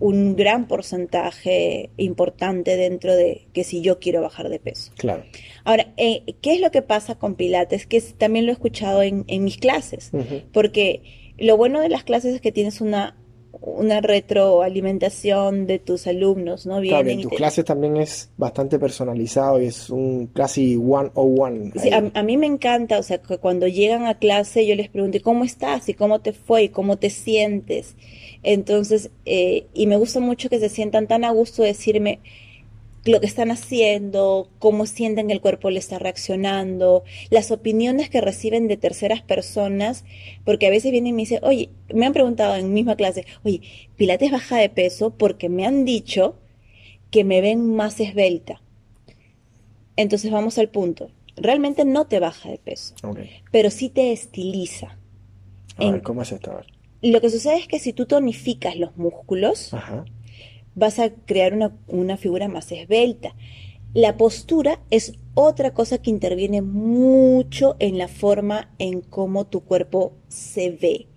un 0.00 0.34
gran 0.34 0.66
porcentaje 0.66 1.90
importante 1.96 2.76
dentro 2.76 3.14
de 3.14 3.46
que 3.52 3.62
si 3.62 3.82
yo 3.82 4.00
quiero 4.00 4.20
bajar 4.20 4.48
de 4.48 4.58
peso. 4.58 4.90
Claro. 4.96 5.22
Ahora, 5.62 5.92
eh, 5.96 6.24
¿qué 6.42 6.54
es 6.54 6.60
lo 6.60 6.72
que 6.72 6.82
pasa 6.82 7.14
con 7.14 7.36
Pilates? 7.36 7.86
Que 7.86 8.00
también 8.00 8.46
lo 8.46 8.50
he 8.50 8.54
escuchado 8.54 9.00
en, 9.04 9.24
mis 9.28 9.58
clases, 9.58 10.10
porque 10.52 11.02
lo 11.38 11.56
bueno 11.56 11.80
de 11.80 11.88
las 11.88 12.02
clases 12.02 12.34
es 12.34 12.40
que 12.40 12.50
tienes 12.50 12.80
una 12.80 13.16
una 13.60 14.00
retroalimentación 14.00 15.66
de 15.66 15.78
tus 15.78 16.06
alumnos, 16.06 16.66
¿no? 16.66 16.80
Vienen 16.80 17.04
claro, 17.04 17.10
en 17.10 17.22
tus 17.22 17.32
clases 17.32 17.64
también 17.64 17.96
es 17.96 18.30
bastante 18.36 18.78
personalizado 18.78 19.60
y 19.60 19.66
es 19.66 19.90
un 19.90 20.28
casi 20.28 20.76
one 20.76 21.10
on 21.14 21.40
one. 21.40 21.72
Sí, 21.76 21.90
a, 21.92 22.22
mí 22.22 22.36
me 22.36 22.46
encanta, 22.46 22.98
o 22.98 23.02
sea, 23.02 23.20
que 23.20 23.38
cuando 23.38 23.66
llegan 23.66 24.06
a 24.06 24.18
clase 24.18 24.66
yo 24.66 24.74
les 24.74 24.88
pregunto, 24.88 25.18
¿cómo 25.22 25.44
estás? 25.44 25.88
¿Y 25.88 25.94
cómo 25.94 26.20
te 26.20 26.32
fue? 26.32 26.64
¿Y 26.64 26.68
cómo 26.68 26.96
te 26.96 27.10
sientes? 27.10 27.96
Entonces, 28.42 29.10
eh, 29.26 29.66
y 29.74 29.86
me 29.86 29.96
gusta 29.96 30.20
mucho 30.20 30.48
que 30.48 30.58
se 30.58 30.68
sientan 30.68 31.06
tan 31.06 31.24
a 31.24 31.30
gusto 31.30 31.62
decirme, 31.62 32.20
lo 33.04 33.20
que 33.20 33.26
están 33.26 33.50
haciendo, 33.50 34.48
cómo 34.58 34.86
sienten 34.86 35.28
que 35.28 35.32
el 35.32 35.40
cuerpo 35.40 35.70
le 35.70 35.78
está 35.78 35.98
reaccionando, 35.98 37.04
las 37.30 37.50
opiniones 37.50 38.10
que 38.10 38.20
reciben 38.20 38.68
de 38.68 38.76
terceras 38.76 39.22
personas, 39.22 40.04
porque 40.44 40.66
a 40.66 40.70
veces 40.70 40.92
vienen 40.92 41.08
y 41.08 41.12
me 41.14 41.22
dicen, 41.22 41.40
oye, 41.42 41.70
me 41.92 42.06
han 42.06 42.12
preguntado 42.12 42.56
en 42.56 42.72
misma 42.72 42.96
clase, 42.96 43.24
oye, 43.42 43.62
Pilates 43.96 44.30
baja 44.30 44.58
de 44.58 44.68
peso 44.68 45.10
porque 45.10 45.48
me 45.48 45.66
han 45.66 45.84
dicho 45.84 46.36
que 47.10 47.24
me 47.24 47.40
ven 47.40 47.74
más 47.74 48.00
esbelta. 48.00 48.60
Entonces 49.96 50.30
vamos 50.30 50.58
al 50.58 50.68
punto. 50.68 51.10
Realmente 51.36 51.84
no 51.84 52.06
te 52.06 52.20
baja 52.20 52.50
de 52.50 52.58
peso, 52.58 52.94
pero 53.50 53.70
sí 53.70 53.88
te 53.88 54.12
estiliza. 54.12 54.98
¿cómo 56.02 56.22
es 56.22 56.32
esto? 56.32 56.60
Lo 57.02 57.20
que 57.22 57.30
sucede 57.30 57.56
es 57.56 57.66
que 57.66 57.78
si 57.78 57.94
tú 57.94 58.04
tonificas 58.04 58.76
los 58.76 58.96
músculos, 58.96 59.74
vas 60.74 60.98
a 60.98 61.10
crear 61.10 61.54
una, 61.88 62.16
figura 62.16 62.48
más 62.48 62.70
esbelta. 62.72 63.34
La 63.92 64.16
postura 64.16 64.80
es 64.90 65.14
otra 65.34 65.74
cosa 65.74 65.98
que 65.98 66.10
interviene 66.10 66.62
mucho 66.62 67.76
en 67.78 67.98
la 67.98 68.08
forma 68.08 68.72
en 68.78 69.00
cómo 69.00 69.46
tu 69.46 69.62
cuerpo 69.62 70.12
se 70.28 70.70
ve, 70.70 71.08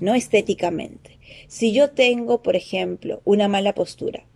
¿no? 0.00 0.14
Estéticamente. 0.14 1.18
Si 1.48 1.72
yo 1.72 1.90
tengo, 1.90 2.42
por 2.42 2.56
ejemplo, 2.56 3.20
una 3.24 3.48
mala 3.48 3.74
postura, 3.74 4.26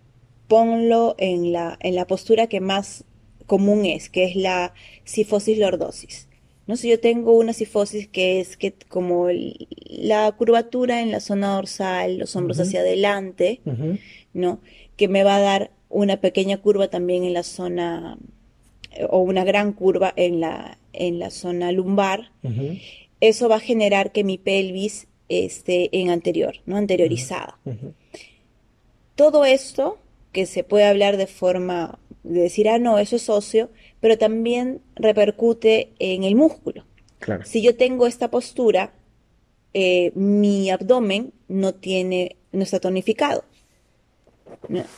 ponlo 0.47 1.15
en 1.17 1.51
la, 1.51 1.77
en 1.81 1.95
la 1.95 2.05
postura 2.05 2.47
que 2.47 2.59
más 2.59 3.05
común 3.45 3.85
es, 3.85 4.09
que 4.09 4.25
es 4.25 4.35
la 4.35 4.73
sifosis 5.03 5.57
lordosis. 5.57 6.29
¿no? 6.67 6.77
Si 6.77 6.87
yo 6.87 6.99
tengo 6.99 7.35
una 7.35 7.53
sifosis 7.53 8.07
que 8.07 8.39
es 8.39 8.55
que 8.55 8.73
como 8.87 9.27
la 9.29 10.31
curvatura 10.33 11.01
en 11.01 11.11
la 11.11 11.19
zona 11.19 11.55
dorsal, 11.55 12.19
los 12.19 12.35
hombros 12.35 12.59
hacia 12.59 12.81
adelante, 12.81 13.59
¿no? 14.33 14.59
Que 14.95 15.07
me 15.07 15.23
va 15.23 15.37
a 15.37 15.41
dar 15.41 15.71
una 15.89 16.17
pequeña 16.17 16.57
curva 16.57 16.89
también 16.89 17.23
en 17.23 17.33
la 17.33 17.43
zona 17.43 18.17
eh, 18.91 19.05
o 19.09 19.19
una 19.19 19.43
gran 19.43 19.73
curva 19.73 20.13
en 20.15 20.39
la, 20.39 20.77
en 20.93 21.19
la 21.19 21.29
zona 21.29 21.71
lumbar. 21.71 22.31
Eso 23.21 23.49
va 23.49 23.57
a 23.57 23.59
generar 23.59 24.11
que 24.11 24.23
mi 24.23 24.37
pelvis 24.37 25.07
esté 25.27 25.89
en 25.91 26.09
anterior, 26.09 26.55
¿no? 26.65 26.77
Anteriorizada. 26.77 27.59
Todo 29.15 29.45
esto 29.45 29.97
que 30.31 30.45
se 30.45 30.63
puede 30.63 30.85
hablar 30.85 31.17
de 31.17 31.27
forma 31.27 31.99
de 32.23 32.41
decir, 32.41 32.69
ah, 32.69 32.79
no, 32.79 32.99
eso 32.99 33.15
es 33.15 33.29
ocio, 33.29 33.69
pero 33.99 34.17
también 34.17 34.81
repercute 34.95 35.89
en 35.99 36.23
el 36.23 36.35
músculo. 36.35 36.85
Claro. 37.19 37.43
Si 37.45 37.61
yo 37.61 37.75
tengo 37.75 38.07
esta 38.07 38.29
postura, 38.31 38.93
eh, 39.73 40.11
mi 40.15 40.69
abdomen 40.69 41.33
no 41.47 41.73
tiene, 41.73 42.37
no 42.51 42.63
está 42.63 42.79
tonificado. 42.79 43.43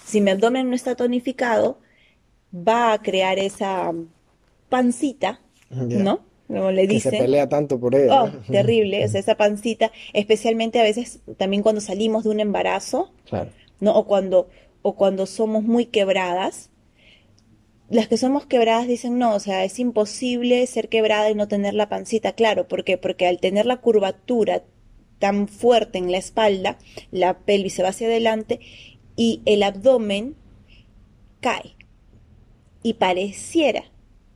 Si 0.05 0.21
mi 0.21 0.31
abdomen 0.31 0.69
no 0.69 0.75
está 0.75 0.95
tonificado, 0.95 1.79
va 2.53 2.93
a 2.93 3.01
crear 3.01 3.39
esa 3.39 3.93
pancita, 4.69 5.41
¿no? 5.69 6.21
Como 6.47 6.71
le 6.71 6.87
dicen. 6.87 7.11
Que 7.11 7.17
se 7.17 7.23
pelea 7.23 7.47
tanto 7.47 7.79
por 7.79 7.95
ella. 7.95 8.23
Oh, 8.23 8.29
terrible, 8.51 9.05
o 9.05 9.07
sea, 9.09 9.19
esa 9.19 9.35
pancita, 9.35 9.91
especialmente 10.13 10.79
a 10.79 10.83
veces 10.83 11.21
también 11.37 11.63
cuando 11.63 11.81
salimos 11.81 12.23
de 12.23 12.29
un 12.29 12.39
embarazo, 12.39 13.11
claro. 13.25 13.51
¿no? 13.79 13.95
O 13.95 14.05
cuando, 14.05 14.49
o 14.81 14.95
cuando 14.95 15.25
somos 15.25 15.63
muy 15.63 15.85
quebradas, 15.85 16.69
las 17.89 18.07
que 18.07 18.17
somos 18.17 18.45
quebradas 18.45 18.87
dicen, 18.87 19.17
no, 19.17 19.35
o 19.35 19.39
sea, 19.39 19.65
es 19.65 19.77
imposible 19.79 20.65
ser 20.67 20.87
quebrada 20.87 21.29
y 21.29 21.35
no 21.35 21.47
tener 21.47 21.73
la 21.73 21.89
pancita, 21.89 22.33
claro, 22.33 22.67
¿por 22.67 22.83
qué? 22.83 22.97
Porque 22.97 23.27
al 23.27 23.39
tener 23.39 23.65
la 23.65 23.77
curvatura 23.77 24.63
tan 25.19 25.47
fuerte 25.47 25.97
en 25.97 26.11
la 26.11 26.17
espalda, 26.17 26.77
la 27.11 27.39
pelvis 27.39 27.75
se 27.75 27.83
va 27.83 27.89
hacia 27.89 28.07
adelante 28.07 28.59
y 29.21 29.43
el 29.45 29.61
abdomen 29.61 30.35
cae. 31.41 31.75
Y 32.81 32.93
pareciera 32.93 33.83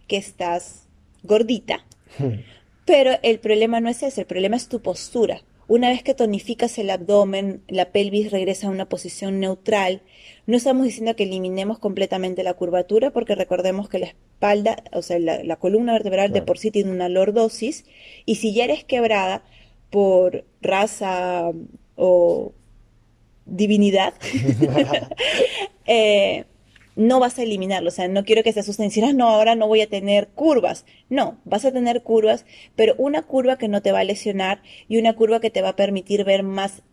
que 0.08 0.18
estás 0.18 0.88
gordita. 1.24 1.84
Hmm. 2.20 2.42
Pero 2.86 3.13
el 3.24 3.39
problema 3.39 3.80
no 3.80 3.89
es 3.89 4.04
ese, 4.04 4.22
el 4.22 4.27
problema 4.27 4.58
es 4.58 4.70
tu 4.70 4.84
postura. 4.84 5.42
Una 5.68 5.89
vez 5.89 6.04
que 6.04 6.13
tonificas 6.13 6.77
el 6.77 6.92
abdomen, 6.92 7.63
la 7.68 7.92
pelvis 7.92 8.30
regresa 8.30 8.68
a 8.68 8.70
una 8.70 8.88
posición 8.88 9.39
neutral. 9.39 10.04
No 10.46 10.56
estamos 10.56 10.86
diciendo 10.86 11.15
que 11.15 11.24
eliminemos 11.24 11.80
completamente 11.80 12.44
la 12.44 12.54
curvatura, 12.54 13.10
porque 13.10 13.34
recordemos 13.34 13.89
que 13.89 13.98
la 13.98 14.06
espalda, 14.06 14.84
o 14.94 15.01
sea, 15.01 15.18
la, 15.18 15.56
columna 15.56 15.94
vertebral 15.94 16.32
de 16.32 16.44
por 16.44 16.60
sí 16.60 16.70
tiene 16.70 16.92
una 16.92 17.10
lordosis, 17.10 17.86
y 18.27 18.36
si 18.36 18.54
ya 18.54 18.65
eres 18.65 18.84
quebrada 18.84 19.44
por 19.89 20.46
raza 20.62 21.51
o 21.96 22.54
divinidad, 23.46 24.14
eh, 25.86 26.46
no 26.96 27.20
vas 27.20 27.38
a 27.38 27.44
eliminarlo. 27.44 27.90
O 27.90 27.92
sea, 27.92 28.08
no 28.08 28.24
quiero 28.24 28.44
que 28.44 28.54
se 28.54 28.62
asusten 28.62 28.86
y 28.86 28.90
decir, 28.90 29.06
ah, 29.06 29.14
no, 29.14 29.28
ahora 29.30 29.56
no 29.56 29.68
voy 29.68 29.82
a 29.82 29.90
tener 29.90 30.30
curvas. 30.30 30.86
No, 31.10 31.38
vas 31.46 31.66
a 31.66 31.72
tener 31.72 32.04
curvas, 32.04 32.46
pero 32.75 32.96
una 32.98 33.22
curva 33.24 33.58
que 33.58 33.68
no 33.68 33.82
te 33.82 33.92
va 33.92 34.00
a 34.00 34.04
lesionar 34.04 34.62
y 34.88 34.98
una 34.98 35.14
curva 35.14 35.40
que 35.40 35.50
te 35.50 35.62
va 35.62 35.70
a 35.70 35.75
permitir 35.75 36.24
ver 36.24 36.44
más 36.44 36.84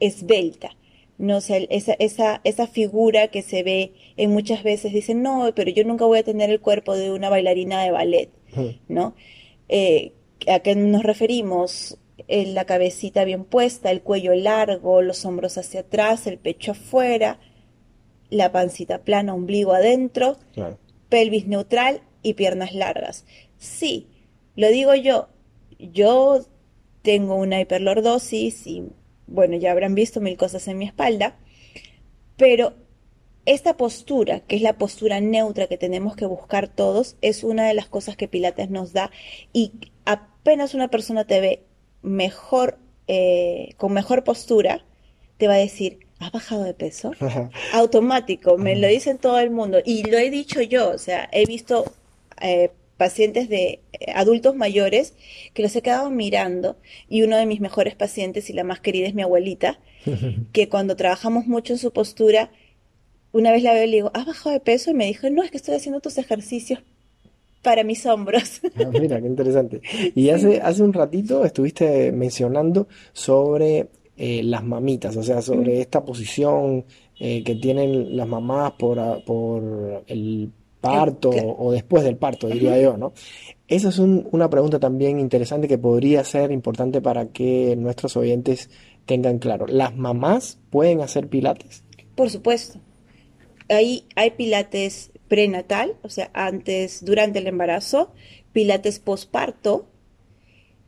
esbelta. 0.00 0.76
No 1.18 1.40
sé, 1.40 1.66
esa, 1.70 1.94
esa, 1.98 2.42
esa 2.44 2.66
figura 2.66 3.28
que 3.28 3.40
se 3.42 3.62
ve 3.62 3.94
en 4.18 4.30
muchas 4.32 4.62
veces 4.62 4.92
dicen, 4.92 5.22
no, 5.22 5.50
pero 5.54 5.70
yo 5.70 5.82
nunca 5.84 6.04
voy 6.04 6.18
a 6.18 6.24
tener 6.24 6.50
el 6.50 6.60
cuerpo 6.60 6.94
de 6.94 7.10
una 7.10 7.30
bailarina 7.30 7.82
de 7.82 7.90
ballet, 7.90 8.30
¿no? 8.88 9.14
Eh, 9.68 10.12
¿A 10.46 10.60
qué 10.60 10.74
nos 10.76 11.02
referimos? 11.02 11.98
Eh, 12.28 12.46
la 12.46 12.64
cabecita 12.64 13.24
bien 13.24 13.44
puesta, 13.44 13.90
el 13.90 14.02
cuello 14.02 14.34
largo, 14.34 15.00
los 15.02 15.24
hombros 15.24 15.58
hacia 15.58 15.80
atrás, 15.80 16.26
el 16.26 16.38
pecho 16.38 16.72
afuera, 16.72 17.38
la 18.30 18.50
pancita 18.50 19.02
plana, 19.02 19.34
ombligo 19.34 19.72
adentro, 19.72 20.36
pelvis 21.08 21.46
neutral 21.46 22.02
y 22.22 22.34
piernas 22.34 22.74
largas. 22.74 23.24
Sí, 23.58 24.08
lo 24.56 24.68
digo 24.68 24.94
yo, 24.94 25.28
yo 25.78 26.40
tengo 27.02 27.36
una 27.36 27.60
hiperlordosis 27.60 28.66
y 28.66 28.88
bueno, 29.28 29.56
ya 29.56 29.70
habrán 29.70 29.94
visto 29.94 30.20
mil 30.20 30.36
cosas 30.36 30.66
en 30.66 30.78
mi 30.78 30.86
espalda, 30.86 31.36
pero 32.36 32.74
esta 33.44 33.76
postura, 33.76 34.40
que 34.40 34.56
es 34.56 34.62
la 34.62 34.76
postura 34.76 35.20
neutra 35.20 35.68
que 35.68 35.78
tenemos 35.78 36.16
que 36.16 36.26
buscar 36.26 36.66
todos, 36.66 37.16
es 37.22 37.44
una 37.44 37.68
de 37.68 37.74
las 37.74 37.86
cosas 37.86 38.16
que 38.16 38.26
Pilates 38.26 38.70
nos 38.70 38.92
da 38.92 39.12
y 39.52 39.72
apenas 40.04 40.74
una 40.74 40.88
persona 40.88 41.24
te 41.24 41.40
ve 41.40 41.62
mejor, 42.06 42.78
eh, 43.08 43.74
con 43.76 43.92
mejor 43.92 44.24
postura, 44.24 44.84
te 45.36 45.48
va 45.48 45.54
a 45.54 45.58
decir, 45.58 45.98
¿has 46.18 46.32
bajado 46.32 46.64
de 46.64 46.72
peso? 46.72 47.12
Automático, 47.74 48.56
me 48.56 48.76
lo 48.76 48.88
dicen 48.88 49.18
todo 49.18 49.38
el 49.38 49.50
mundo 49.50 49.78
y 49.84 50.08
lo 50.08 50.16
he 50.16 50.30
dicho 50.30 50.62
yo, 50.62 50.90
o 50.90 50.98
sea, 50.98 51.28
he 51.32 51.44
visto 51.44 51.92
eh, 52.40 52.70
pacientes 52.96 53.48
de 53.48 53.80
eh, 53.92 54.12
adultos 54.14 54.54
mayores 54.54 55.14
que 55.52 55.62
los 55.62 55.74
he 55.76 55.82
quedado 55.82 56.10
mirando 56.10 56.76
y 57.08 57.22
uno 57.22 57.36
de 57.36 57.44
mis 57.44 57.60
mejores 57.60 57.94
pacientes 57.94 58.48
y 58.48 58.52
la 58.54 58.64
más 58.64 58.80
querida 58.80 59.08
es 59.08 59.14
mi 59.14 59.22
abuelita, 59.22 59.78
que 60.52 60.68
cuando 60.68 60.96
trabajamos 60.96 61.46
mucho 61.46 61.72
en 61.72 61.78
su 61.78 61.92
postura, 61.92 62.50
una 63.32 63.50
vez 63.50 63.62
la 63.62 63.74
veo 63.74 63.84
y 63.84 63.88
le 63.88 63.96
digo, 63.96 64.10
¿has 64.14 64.24
bajado 64.24 64.52
de 64.52 64.60
peso? 64.60 64.92
Y 64.92 64.94
me 64.94 65.06
dijo, 65.06 65.28
no, 65.28 65.42
es 65.42 65.50
que 65.50 65.58
estoy 65.58 65.74
haciendo 65.74 66.00
tus 66.00 66.16
ejercicios 66.16 66.80
para 67.66 67.82
mis 67.82 68.06
hombros. 68.06 68.60
Ah, 68.76 68.90
mira, 68.92 69.20
qué 69.20 69.26
interesante. 69.26 69.80
Y 70.14 70.28
hace, 70.28 70.60
hace 70.60 70.82
un 70.82 70.92
ratito 70.92 71.44
estuviste 71.44 72.12
mencionando 72.12 72.86
sobre 73.12 73.88
eh, 74.16 74.42
las 74.44 74.62
mamitas, 74.62 75.16
o 75.16 75.22
sea, 75.22 75.42
sobre 75.42 75.80
esta 75.80 76.04
posición 76.04 76.84
eh, 77.18 77.42
que 77.42 77.56
tienen 77.56 78.16
las 78.16 78.28
mamás 78.28 78.72
por, 78.72 79.24
por 79.24 80.04
el 80.06 80.52
parto 80.80 81.30
o 81.30 81.72
después 81.72 82.04
del 82.04 82.16
parto, 82.16 82.46
diría 82.46 82.80
yo, 82.80 82.96
¿no? 82.96 83.12
Esa 83.66 83.88
es 83.88 83.98
una 83.98 84.48
pregunta 84.48 84.78
también 84.78 85.18
interesante 85.18 85.66
que 85.66 85.78
podría 85.78 86.22
ser 86.22 86.52
importante 86.52 87.00
para 87.00 87.26
que 87.28 87.74
nuestros 87.76 88.16
oyentes 88.16 88.70
tengan 89.06 89.38
claro. 89.38 89.66
¿Las 89.66 89.96
mamás 89.96 90.60
pueden 90.70 91.00
hacer 91.00 91.28
pilates? 91.28 91.82
Por 92.14 92.30
supuesto. 92.30 92.78
Ahí 93.68 94.04
hay 94.14 94.30
pilates 94.30 95.10
prenatal, 95.28 95.96
o 96.02 96.08
sea, 96.08 96.30
antes, 96.34 97.04
durante 97.04 97.38
el 97.38 97.46
embarazo, 97.46 98.12
pilates 98.52 98.98
posparto, 98.98 99.88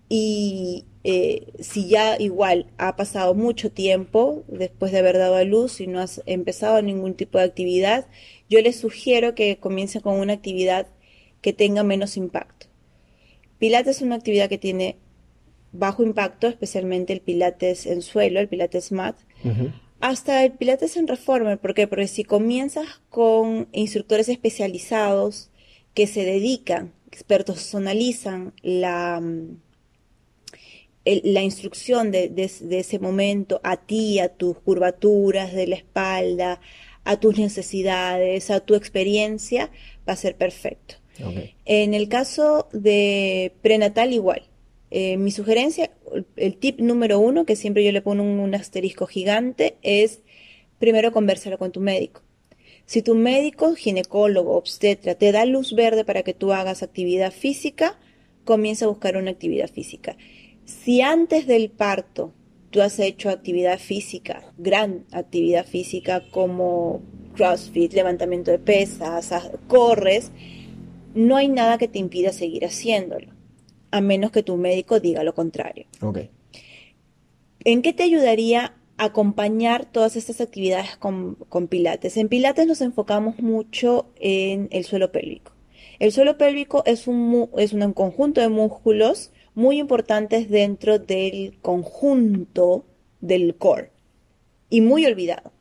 y 0.09 0.87
eh, 1.05 1.53
si 1.61 1.89
ya 1.89 2.17
igual 2.19 2.67
ha 2.79 2.97
pasado 2.97 3.35
mucho 3.35 3.71
tiempo 3.71 4.45
después 4.49 4.93
de 4.93 4.99
haber 4.99 5.19
dado 5.19 5.37
a 5.37 5.45
luz 5.45 5.81
y 5.81 5.87
no 5.87 6.01
has 6.01 6.23
empezado 6.27 6.81
ningún 6.83 7.15
tipo 7.15 7.39
de 7.39 7.45
actividad, 7.45 8.07
yo 8.49 8.61
les 8.61 8.81
sugiero 8.81 9.35
que 9.35 9.59
comience 9.59 10.01
con 10.01 10.19
una 10.19 10.33
actividad 10.33 10.87
que 11.43 11.53
tenga 11.53 11.83
menos 11.83 12.17
impacto. 12.17 12.67
Pilates 13.59 13.97
es 13.97 14.03
una 14.03 14.17
actividad 14.17 14.49
que 14.49 14.59
tiene 14.59 14.97
bajo 15.73 16.03
impacto, 16.03 16.47
especialmente 16.47 17.13
el 17.13 17.21
pilates 17.21 17.87
en 17.87 18.03
suelo, 18.03 18.41
el 18.41 18.49
pilates 18.49 18.93
mat 18.93 19.17
hasta 20.01 20.45
el 20.45 20.53
Pilates 20.53 20.97
en 20.97 21.09
Reformer. 21.09 21.59
¿Por 21.59 21.75
qué? 21.75 21.87
Porque 21.87 22.09
si 22.09 22.25
comienzas 22.25 22.87
con 23.11 23.69
instructores 23.73 24.29
especializados 24.29 25.51
que 25.95 26.07
se 26.07 26.25
dedican, 26.25 26.93
expertos 27.11 27.57
personalizan 27.57 28.53
la, 28.63 29.21
mm, 29.21 29.57
la 31.05 31.43
instrucción 31.43 32.11
de, 32.11 32.33
ese 32.37 32.99
momento 32.99 33.61
a 33.65 33.77
ti, 33.77 34.19
a 34.19 34.29
tus 34.29 34.59
curvaturas 34.59 35.53
de 35.53 35.67
la 35.67 35.77
espalda, 35.77 36.61
a 37.05 37.19
tus 37.19 37.39
necesidades, 37.39 38.51
a 38.51 38.61
tu 38.61 38.75
experiencia, 38.75 39.71
va 40.09 40.13
a 40.13 40.17
ser 40.17 40.37
perfecto. 40.37 40.97
En 41.65 41.95
el 41.95 42.09
caso 42.09 42.69
de 42.73 43.53
prenatal 43.63 44.13
igual. 44.13 44.48
Eh, 44.91 45.19
mi 45.19 45.31
sugerencia, 45.31 45.91
el 46.37 46.57
tip 46.57 46.81
número 46.81 47.19
uno, 47.21 47.45
que 47.45 47.57
siempre 47.57 47.85
yo 47.85 47.93
le 47.93 48.01
pongo 48.01 48.23
un, 48.23 48.55
asterisco 48.55 49.07
gigante, 49.07 49.77
es 49.83 50.21
primero 50.79 51.13
conversar 51.13 51.59
con 51.59 51.73
tu 51.73 51.81
médico. 51.81 52.23
Si 52.87 53.03
tu 53.03 53.15
médico, 53.15 53.75
ginecólogo, 53.75 54.57
obstetra, 54.57 55.15
te 55.15 55.31
da 55.31 55.45
luz 55.45 55.75
verde 55.75 56.05
para 56.05 56.23
que 56.23 56.33
tú 56.33 56.53
hagas 56.53 56.83
actividad 56.83 57.33
física, 57.33 57.99
comienza 58.45 58.87
a 58.87 58.89
buscar 58.89 59.19
una 59.19 59.31
actividad 59.31 59.71
física. 59.71 60.17
Si 60.65 61.03
antes 61.03 61.47
del 61.47 61.71
parto 61.71 62.33
tú 62.71 62.81
has 62.81 62.99
hecho 62.99 63.29
actividad 63.29 63.79
física, 63.79 64.53
gran 64.57 65.05
actividad 65.13 65.67
física 65.67 66.23
como 66.31 67.03
CrossFit, 67.37 67.93
levantamiento 67.93 68.51
de 68.51 68.59
pesas, 68.59 69.51
corres, 69.67 70.31
no 71.15 71.37
hay 71.37 71.49
nada 71.49 71.77
que 71.77 71.89
te 71.89 71.99
impida 71.99 72.33
seguir 72.33 72.65
haciéndolo 72.65 73.38
a 73.91 74.01
menos 74.01 74.31
que 74.31 74.43
tu 74.43 74.57
médico 74.57 75.01
diga 75.01 75.23
lo 75.23 75.35
contrario. 75.35 75.87
¿En 77.65 77.83
qué 77.83 77.93
te 77.93 78.03
ayudaría 78.03 78.75
acompañar 78.97 79.85
todas 79.87 80.17
estas 80.17 80.41
actividades 80.41 80.97
con, 80.97 81.37
Pilates? 81.69 82.17
En 82.17 82.29
Pilates 82.29 82.67
nos 82.67 82.81
enfocamos 82.81 83.39
mucho 83.41 84.07
en 84.21 84.69
el 84.71 84.85
suelo 84.85 85.13
pélvico. 85.13 85.53
El 85.99 86.13
suelo 86.13 86.39
pélvico 86.39 86.83
es 86.87 87.07
un, 87.09 87.51
es 87.57 87.73
un 87.73 87.93
conjunto 87.93 88.41
de 88.41 88.49
músculos 88.49 89.33
muy 89.55 89.79
importantes 89.81 90.49
dentro 90.49 90.99
del 90.99 91.59
conjunto 91.63 92.85
del 93.21 93.57
core 93.57 93.91
y 94.71 94.81
muy 94.81 95.05
olvidado. 95.07 95.53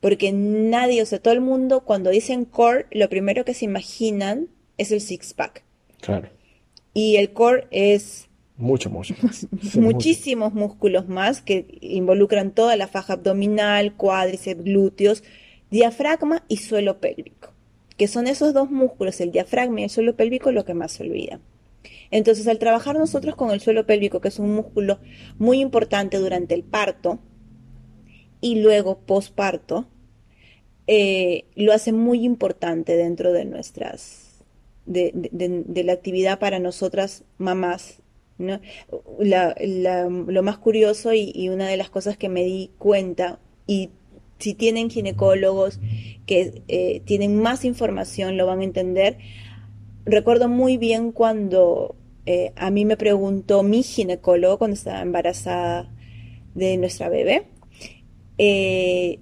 Porque 0.00 0.32
nadie, 0.32 1.02
o 1.02 1.06
sea, 1.06 1.20
todo 1.20 1.34
el 1.34 1.40
mundo 1.40 1.82
cuando 1.84 2.10
dicen 2.10 2.44
core, 2.44 2.86
lo 2.90 3.08
primero 3.08 3.44
que 3.44 3.54
se 3.54 3.66
imaginan 3.66 4.48
es 4.78 4.90
el 4.90 5.00
six 5.00 5.34
pack. 5.34 5.62
Claro. 6.00 6.28
Y 6.94 7.16
el 7.16 7.32
core 7.32 7.66
es 7.70 8.28
mucho, 8.56 8.90
mucho 8.90 9.14
más. 9.22 9.46
muchísimos 9.74 10.52
músculos 10.52 11.08
más 11.08 11.42
que 11.42 11.66
involucran 11.80 12.52
toda 12.52 12.76
la 12.76 12.86
faja 12.86 13.14
abdominal, 13.14 13.94
cuádriceps, 13.96 14.62
glúteos, 14.62 15.24
diafragma 15.70 16.44
y 16.48 16.58
suelo 16.58 17.00
pélvico, 17.00 17.52
que 17.96 18.06
son 18.06 18.26
esos 18.26 18.54
dos 18.54 18.70
músculos, 18.70 19.20
el 19.20 19.32
diafragma 19.32 19.80
y 19.80 19.84
el 19.84 19.90
suelo 19.90 20.16
pélvico, 20.16 20.52
lo 20.52 20.64
que 20.64 20.74
más 20.74 20.92
se 20.92 21.02
olvida. 21.02 21.40
Entonces, 22.10 22.46
al 22.46 22.58
trabajar 22.58 22.96
nosotros 22.96 23.34
con 23.36 23.50
el 23.50 23.60
suelo 23.60 23.86
pélvico, 23.86 24.20
que 24.20 24.28
es 24.28 24.38
un 24.38 24.54
músculo 24.54 25.00
muy 25.38 25.60
importante 25.60 26.18
durante 26.18 26.54
el 26.54 26.62
parto 26.62 27.18
y 28.40 28.60
luego 28.60 28.98
posparto, 28.98 29.88
eh, 30.86 31.46
lo 31.54 31.72
hace 31.72 31.92
muy 31.92 32.24
importante 32.24 32.96
dentro 32.96 33.32
de 33.32 33.44
nuestras 33.46 34.31
de, 34.86 35.82
la 35.84 35.92
actividad 35.92 36.38
para 36.38 36.58
nosotras 36.58 37.24
mamás. 37.38 37.98
¿no? 38.38 38.60
lo 39.20 40.42
más 40.42 40.58
curioso 40.58 41.12
y, 41.12 41.48
una 41.48 41.68
de 41.68 41.76
las 41.76 41.90
cosas 41.90 42.16
que 42.16 42.28
me 42.28 42.42
di 42.42 42.70
cuenta, 42.78 43.38
y 43.66 43.90
si 44.38 44.54
tienen 44.54 44.90
ginecólogos 44.90 45.78
que 46.26 46.62
eh, 46.66 47.02
tienen 47.04 47.40
más 47.40 47.64
información, 47.64 48.36
lo 48.36 48.46
van 48.46 48.60
a 48.60 48.64
entender. 48.64 49.18
Recuerdo 50.04 50.48
muy 50.48 50.76
bien 50.76 51.12
cuando 51.12 51.94
eh, 52.26 52.52
a 52.56 52.70
mí 52.70 52.84
me 52.84 52.96
preguntó 52.96 53.62
mi 53.62 53.82
ginecólogo 53.82 54.58
cuando 54.58 54.74
estaba 54.74 55.00
embarazada 55.00 55.92
de 56.54 56.76
nuestra 56.76 57.08
bebé. 57.08 57.46
Eh, 58.38 59.20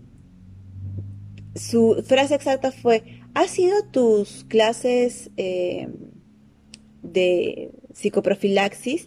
su 1.54 2.02
frase 2.06 2.34
exacta 2.34 2.72
fue, 2.72 3.19
¿Has 3.40 3.53
sido 3.53 3.83
tus 3.90 4.44
clases 4.44 5.31
eh, 5.38 5.88
de 7.00 7.70
psicoprofilaxis? 7.94 9.07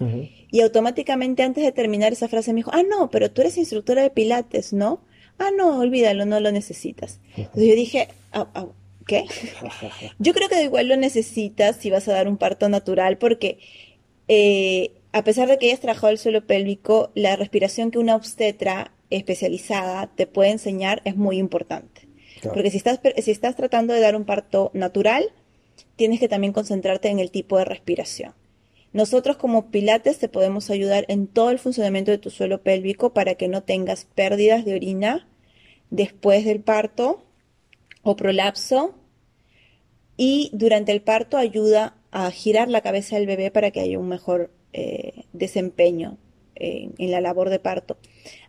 Y 0.50 0.62
automáticamente 0.62 1.44
antes 1.44 1.64
de 1.64 1.72
terminar 1.72 2.14
esa 2.14 2.28
frase 2.28 2.52
me 2.52 2.62
dijo, 2.62 2.72
ah, 2.74 2.82
no, 2.82 3.12
pero 3.12 3.30
tú 3.30 3.42
eres 3.42 3.60
instructora 3.60 4.02
de 4.02 4.10
pilates, 4.10 4.74
¿no? 4.74 5.02
Ah, 5.38 5.52
no, 5.56 5.78
olvídalo, 5.78 6.26
no 6.26 6.40
lo 6.40 6.52
necesitas. 6.52 7.20
Entonces 7.38 7.68
yo 7.68 7.76
dije, 7.76 8.08
ah, 8.32 8.50
ah, 8.56 8.70
¿qué? 9.06 9.26
yo 10.18 10.34
creo 10.34 10.50
que 10.50 10.64
igual 10.64 10.88
lo 10.88 10.98
necesitas 10.98 11.76
si 11.76 11.92
vas 11.92 12.08
a 12.08 12.14
dar 12.14 12.28
un 12.28 12.38
parto 12.38 12.70
natural 12.70 13.20
porque 13.20 13.60
eh, 14.28 14.94
a 15.12 15.24
pesar 15.24 15.48
de 15.48 15.60
que 15.60 15.68
hayas 15.68 15.80
trabajado 15.80 16.12
el 16.12 16.18
suelo 16.18 16.48
pélvico, 16.48 17.12
la 17.14 17.36
respiración 17.36 17.92
que 17.92 18.00
una 18.00 18.16
obstetra 18.16 18.94
especializada 19.12 20.08
te 20.08 20.26
puede 20.26 20.50
enseñar 20.50 21.04
es 21.06 21.16
muy 21.16 21.38
importante. 21.38 22.03
Porque 22.52 22.72
si 22.72 22.78
estás, 22.78 23.00
si 23.18 23.32
estás 23.32 23.56
tratando 23.56 23.94
de 23.94 24.00
dar 24.00 24.16
un 24.16 24.26
parto 24.26 24.72
natural, 24.74 25.32
tienes 25.96 26.20
que 26.20 26.28
también 26.28 26.54
concentrarte 26.54 27.10
en 27.10 27.20
el 27.20 27.32
tipo 27.32 27.58
de 27.58 27.66
respiración. 27.66 28.34
Nosotros 28.92 29.38
como 29.38 29.72
pilates 29.72 30.20
te 30.20 30.30
podemos 30.30 30.70
ayudar 30.70 31.06
en 31.08 31.28
todo 31.28 31.50
el 31.50 31.58
funcionamiento 31.60 32.12
de 32.12 32.20
tu 32.20 32.30
suelo 32.30 32.62
pélvico 32.62 33.12
para 33.14 33.36
que 33.36 33.48
no 33.48 33.64
tengas 33.64 34.06
pérdidas 34.06 34.66
de 34.66 34.76
orina 34.76 35.28
después 35.90 36.46
del 36.46 36.60
parto 36.60 37.24
o 38.04 38.16
prolapso 38.16 38.94
y 40.16 40.52
durante 40.54 40.92
el 40.92 41.02
parto 41.02 41.38
ayuda 41.38 41.96
a 42.12 42.30
girar 42.30 42.68
la 42.70 42.82
cabeza 42.82 43.16
del 43.16 43.26
bebé 43.26 43.50
para 43.50 43.72
que 43.72 43.80
haya 43.80 43.98
un 43.98 44.10
mejor 44.10 44.52
eh, 44.74 45.26
desempeño 45.34 46.18
en, 46.54 46.94
en 47.00 47.12
la 47.12 47.22
labor 47.22 47.50
de 47.50 47.60
parto. 47.60 47.98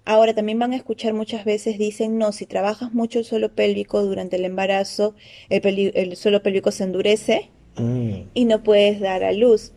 Ahora 0.05 0.35
también 0.35 0.59
van 0.59 0.73
a 0.73 0.77
escuchar 0.77 1.15
muchas 1.15 1.45
veces 1.45 1.79
dicen, 1.79 2.19
no, 2.19 2.33
si 2.33 2.47
trabajas 2.47 2.93
mucho 2.93 3.19
el 3.19 3.25
suelo 3.25 3.55
pélvico 3.55 4.03
durante 4.03 4.37
el 4.37 4.45
embarazo, 4.45 5.15
el, 5.49 6.17
suelo 6.17 6.43
pélvico 6.43 6.71
se 6.71 6.85
endurece 6.85 7.51
Mm, 7.77 8.29
y 8.35 8.45
no 8.45 8.63
puedes 8.63 9.01
dar 9.01 9.25
a 9.25 9.33
luz. 9.33 9.73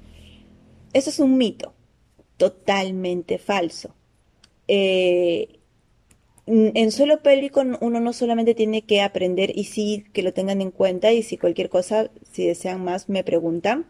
Eso 0.93 1.09
es 1.09 1.19
un 1.19 1.37
mito, 1.37 1.73
totalmente 2.37 3.37
falso. 3.37 3.95
Eh, 4.67 5.59
en 6.45 6.91
suelo 6.91 7.21
pélvico 7.21 7.61
uno 7.81 7.99
no 7.99 8.13
solamente 8.13 8.55
tiene 8.55 8.83
que 8.83 9.01
aprender, 9.01 9.51
y 9.55 9.65
sí 9.65 10.05
que 10.13 10.23
lo 10.23 10.33
tengan 10.33 10.61
en 10.61 10.71
cuenta, 10.71 11.11
y 11.11 11.23
si 11.23 11.37
cualquier 11.37 11.69
cosa, 11.69 12.09
si 12.31 12.45
desean 12.45 12.83
más, 12.83 13.09
me 13.09 13.23
preguntan. 13.23 13.85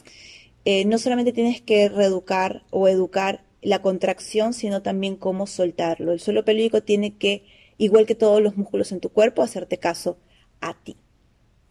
Eh, 0.65 0.85
no 0.85 0.97
solamente 0.97 1.33
tienes 1.33 1.61
que 1.61 1.87
reeducar 1.87 2.63
o 2.71 2.87
educar 2.87 3.43
la 3.67 3.81
contracción, 3.81 4.53
sino 4.53 4.81
también 4.81 5.17
cómo 5.17 5.45
soltarlo. 5.45 6.13
El 6.13 6.21
suelo 6.21 6.45
pélvico 6.45 6.83
tiene 6.83 7.17
que, 7.17 7.43
igual 7.77 8.05
que 8.05 8.15
todos 8.15 8.41
los 8.41 8.55
músculos 8.55 8.93
en 8.93 9.01
tu 9.01 9.09
cuerpo, 9.09 9.41
hacerte 9.41 9.77
caso 9.77 10.17
a 10.61 10.73
ti 10.73 10.95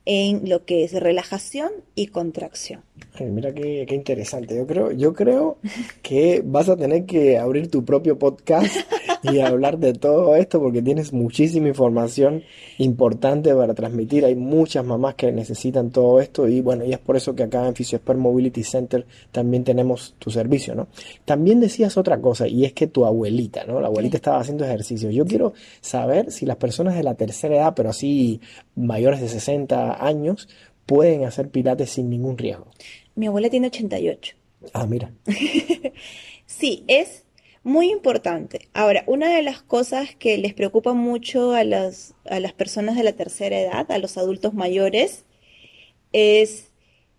en 0.05 0.49
lo 0.49 0.65
que 0.67 0.85
es 0.85 0.93
relajación 0.93 1.73
y 1.95 2.09
contracción. 2.09 2.83
ay, 3.15 3.27
mira 3.27 3.55
qué, 3.55 3.87
qué 3.89 3.95
interesante. 3.95 4.55
Yo 4.55 4.67
creo, 4.67 4.93
yo 4.93 5.15
creo 5.15 5.57
que 6.03 6.43
vas 6.45 6.69
a 6.69 6.77
tener 6.77 7.07
que 7.07 7.39
abrir 7.39 7.71
tu 7.71 7.85
propio 7.85 8.19
podcast 8.19 8.77
y 9.33 9.41
hablar 9.41 9.79
de 9.79 9.93
todo 9.95 10.37
esto 10.37 10.61
porque 10.61 10.83
tienes 10.83 11.12
muchísima 11.12 11.69
información 11.69 12.43
importante 12.79 13.55
para 13.55 13.75
transmitir. 13.75 14.25
Hay 14.25 14.35
muchas 14.35 14.85
mamás 14.85 15.15
que 15.15 15.33
necesitan 15.33 15.91
todo 15.91 16.21
esto 16.21 16.49
y 16.49 16.61
bueno, 16.61 16.85
y 16.85 16.93
es 16.93 16.99
por 16.99 17.17
eso 17.17 17.35
que 17.35 17.43
acá 17.45 17.67
en 17.67 17.75
PhysioSpert 17.75 18.19
Mobility 18.19 18.62
Center 18.65 19.07
también 19.33 19.65
tenemos 19.65 20.15
tu 20.19 20.31
servicio, 20.31 20.75
¿no? 20.75 20.89
También 21.25 21.61
decías 21.61 21.97
otra 21.97 22.21
cosa 22.21 22.47
y 22.49 22.65
es 22.65 22.73
que 22.73 22.87
tu 22.87 23.05
abuelita, 23.07 23.65
¿no? 23.65 23.81
La 23.81 23.89
abuelita 23.89 24.12
Sí. 24.15 24.17
estaba 24.19 24.41
haciendo 24.41 24.65
ejercicio. 24.65 25.11
Yo 25.11 25.25
quiero 25.27 25.53
saber 25.81 26.31
si 26.31 26.47
las 26.47 26.57
personas 26.57 26.95
de 26.97 27.03
la 27.03 27.15
tercera 27.15 27.57
edad, 27.57 27.73
pero 27.75 27.91
así 27.91 28.41
mayores 28.75 29.21
de 29.21 29.29
60 29.29 30.05
años, 30.05 30.49
pueden 30.87 31.25
hacer 31.25 31.49
pilates 31.51 31.91
sin 31.91 32.09
ningún 32.11 32.39
riesgo. 32.39 32.67
Mi 33.17 33.27
abuela 33.27 33.51
tiene 33.51 33.67
88. 33.69 34.37
Ah, 34.73 34.87
mira. 34.87 35.11
Sí, 36.47 36.85
es 36.87 37.25
muy 37.66 37.90
importante. 37.90 38.68
Ahora, 38.74 39.05
una 39.09 39.35
de 39.35 39.42
las 39.42 39.62
cosas 39.62 40.14
que 40.16 40.38
les 40.38 40.55
preocupa 40.55 40.94
mucho 40.94 41.52
a 41.52 41.64
las, 41.64 42.14
a 42.26 42.40
las 42.40 42.52
personas 42.55 42.96
de 42.96 43.05
la 43.05 43.12
tercera 43.14 43.59
edad, 43.61 43.90
a 43.90 43.98
los 43.98 44.16
adultos 44.18 44.55
mayores, 44.55 45.24
es 46.12 46.72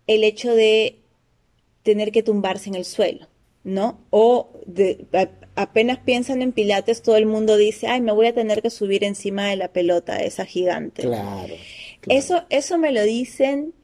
el 0.06 0.24
hecho 0.24 0.54
de 0.54 1.00
tener 1.82 2.12
que 2.12 2.22
tumbarse 2.22 2.68
en 2.68 2.74
el 2.76 2.84
suelo, 2.84 3.28
¿no? 3.64 4.00
O 4.10 4.50
de- 4.66 5.06
a- 5.14 5.30
apenas 5.62 5.98
piensan 5.98 6.42
en 6.42 6.52
pilates, 6.52 7.02
todo 7.02 7.16
el 7.16 7.26
mundo 7.26 7.56
dice, 7.56 7.88
ay, 7.88 8.00
me 8.00 8.12
voy 8.12 8.26
a 8.28 8.34
tener 8.34 8.62
que 8.62 8.70
subir 8.70 9.04
encima 9.04 9.48
de 9.48 9.56
la 9.56 9.72
pelota, 9.72 10.18
esa 10.22 10.44
gigante. 10.46 11.02
Claro, 11.02 11.54
claro. 12.00 12.18
Eso, 12.18 12.44
eso 12.50 12.78
me 12.78 12.92
lo 12.92 13.02
dicen, 13.04 13.74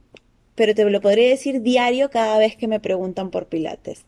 pero 0.54 0.74
te 0.74 0.84
lo 0.90 1.00
podría 1.00 1.28
decir 1.28 1.62
diario 1.62 2.10
cada 2.10 2.38
vez 2.38 2.56
que 2.56 2.68
me 2.68 2.80
preguntan 2.80 3.30
por 3.30 3.48
Pilates. 3.48 4.04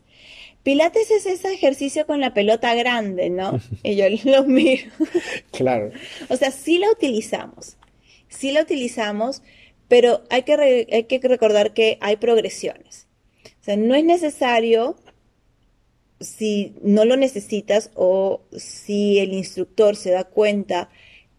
Pilates 0.67 1.09
es 1.11 1.25
ese 1.25 1.53
ejercicio 1.53 2.05
con 2.05 2.19
la 2.19 2.33
pelota 2.33 2.75
grande, 2.75 3.29
¿no? 3.29 3.57
Y 3.83 3.95
yo 3.95 4.03
lo 4.29 4.43
miro. 4.43 4.91
Claro. 5.51 5.91
O 6.27 6.35
sea, 6.35 6.51
sí 6.51 6.77
la 6.77 6.91
utilizamos, 6.91 7.77
sí 8.27 8.51
la 8.51 8.63
utilizamos, 8.63 9.43
pero 9.87 10.23
hay 10.29 10.43
que, 10.43 10.57
re- 10.57 10.87
hay 10.91 11.03
que 11.05 11.19
recordar 11.19 11.73
que 11.73 11.97
hay 12.01 12.17
progresiones. 12.17 13.07
O 13.61 13.63
sea, 13.63 13.77
no 13.77 13.95
es 13.95 14.03
necesario 14.03 14.97
si 16.19 16.73
no 16.81 17.05
lo 17.05 17.15
necesitas 17.15 17.89
o 17.95 18.41
si 18.51 19.19
el 19.19 19.31
instructor 19.31 19.95
se 19.95 20.11
da 20.11 20.25
cuenta 20.25 20.89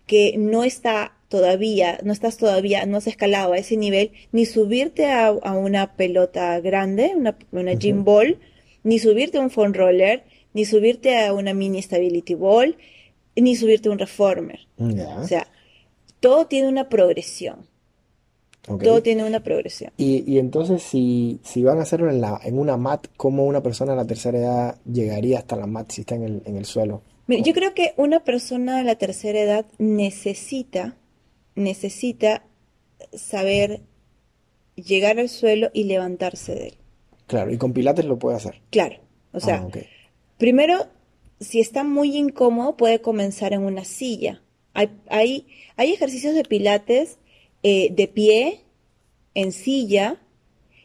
que 0.07 0.37
no 0.39 0.65
está 0.65 1.19
todavía, 1.29 1.99
no 2.03 2.15
estás 2.15 2.39
todavía, 2.39 2.87
no 2.87 2.97
has 2.97 3.07
escalado 3.07 3.53
a 3.53 3.59
ese 3.59 3.77
nivel, 3.77 4.13
ni 4.33 4.47
subirte 4.47 5.05
a, 5.05 5.27
a 5.27 5.53
una 5.53 5.97
pelota 5.97 6.59
grande, 6.61 7.13
una, 7.15 7.37
una 7.53 7.75
gym 7.75 8.05
ball, 8.05 8.39
ni 8.83 8.99
subirte 8.99 9.39
a 9.39 9.41
un 9.41 9.51
foam 9.51 9.73
roller, 9.73 10.25
ni 10.55 10.65
subirte 10.65 11.25
a 11.25 11.33
una 11.33 11.55
mini 11.55 11.83
stability 11.83 12.35
ball, 12.35 12.77
ni 13.37 13.57
subirte 13.57 13.89
a 13.89 13.93
un 13.93 13.99
reformer. 13.99 14.61
O 14.79 15.27
sea, 15.27 15.47
todo 16.21 16.47
tiene 16.47 16.69
una 16.69 16.89
progresión, 16.89 17.67
todo 18.63 19.03
tiene 19.03 19.25
una 19.25 19.41
progresión. 19.41 19.93
Y, 19.97 20.25
y 20.31 20.39
entonces, 20.39 20.83
si, 20.83 21.41
si 21.45 21.63
van 21.63 21.79
a 21.79 21.83
hacerlo 21.83 22.11
en 22.11 22.21
la, 22.21 22.41
en 22.43 22.59
una 22.59 22.77
mat, 22.77 23.07
¿cómo 23.17 23.47
una 23.47 23.63
persona 23.63 23.93
de 23.93 23.99
la 23.99 24.07
tercera 24.07 24.39
edad 24.39 24.81
llegaría 24.91 25.39
hasta 25.39 25.57
la 25.57 25.67
mat 25.67 25.91
si 25.91 26.03
está 26.03 26.17
en 26.17 26.23
el, 26.25 26.43
en 26.45 26.57
el 26.57 26.65
suelo? 26.65 27.03
Mira, 27.27 27.43
yo 27.43 27.53
creo 27.53 27.75
que 27.75 27.93
una 27.97 28.25
persona 28.25 28.79
de 28.79 28.85
la 28.85 28.97
tercera 28.97 29.39
edad 29.39 29.67
necesita, 29.79 30.97
necesita 31.55 32.43
saber 33.13 33.83
llegar 34.75 35.19
al 35.19 35.29
suelo 35.29 35.71
y 35.73 35.85
levantarse 35.85 36.55
de 36.55 36.67
él. 36.69 36.75
Claro, 37.29 37.53
y 37.53 37.57
con 37.59 37.73
pilates 37.73 38.05
lo 38.05 38.19
puede 38.19 38.37
hacer. 38.37 38.61
Claro, 38.71 38.97
o 39.33 39.39
sea, 39.39 39.65
Ah, 39.65 39.79
primero, 40.39 40.87
si 41.39 41.61
está 41.61 41.85
muy 41.85 42.17
incómodo, 42.17 42.77
puede 42.77 43.01
comenzar 43.01 43.53
en 43.53 43.63
una 43.63 43.85
silla. 43.85 44.43
Hay, 44.75 44.91
hay, 45.09 45.47
hay 45.77 45.93
ejercicios 45.93 46.35
de 46.35 46.43
pilates 46.43 47.19
eh, 47.63 47.89
de 47.93 48.09
pie, 48.09 48.65
en 49.35 49.53
silla, 49.53 50.21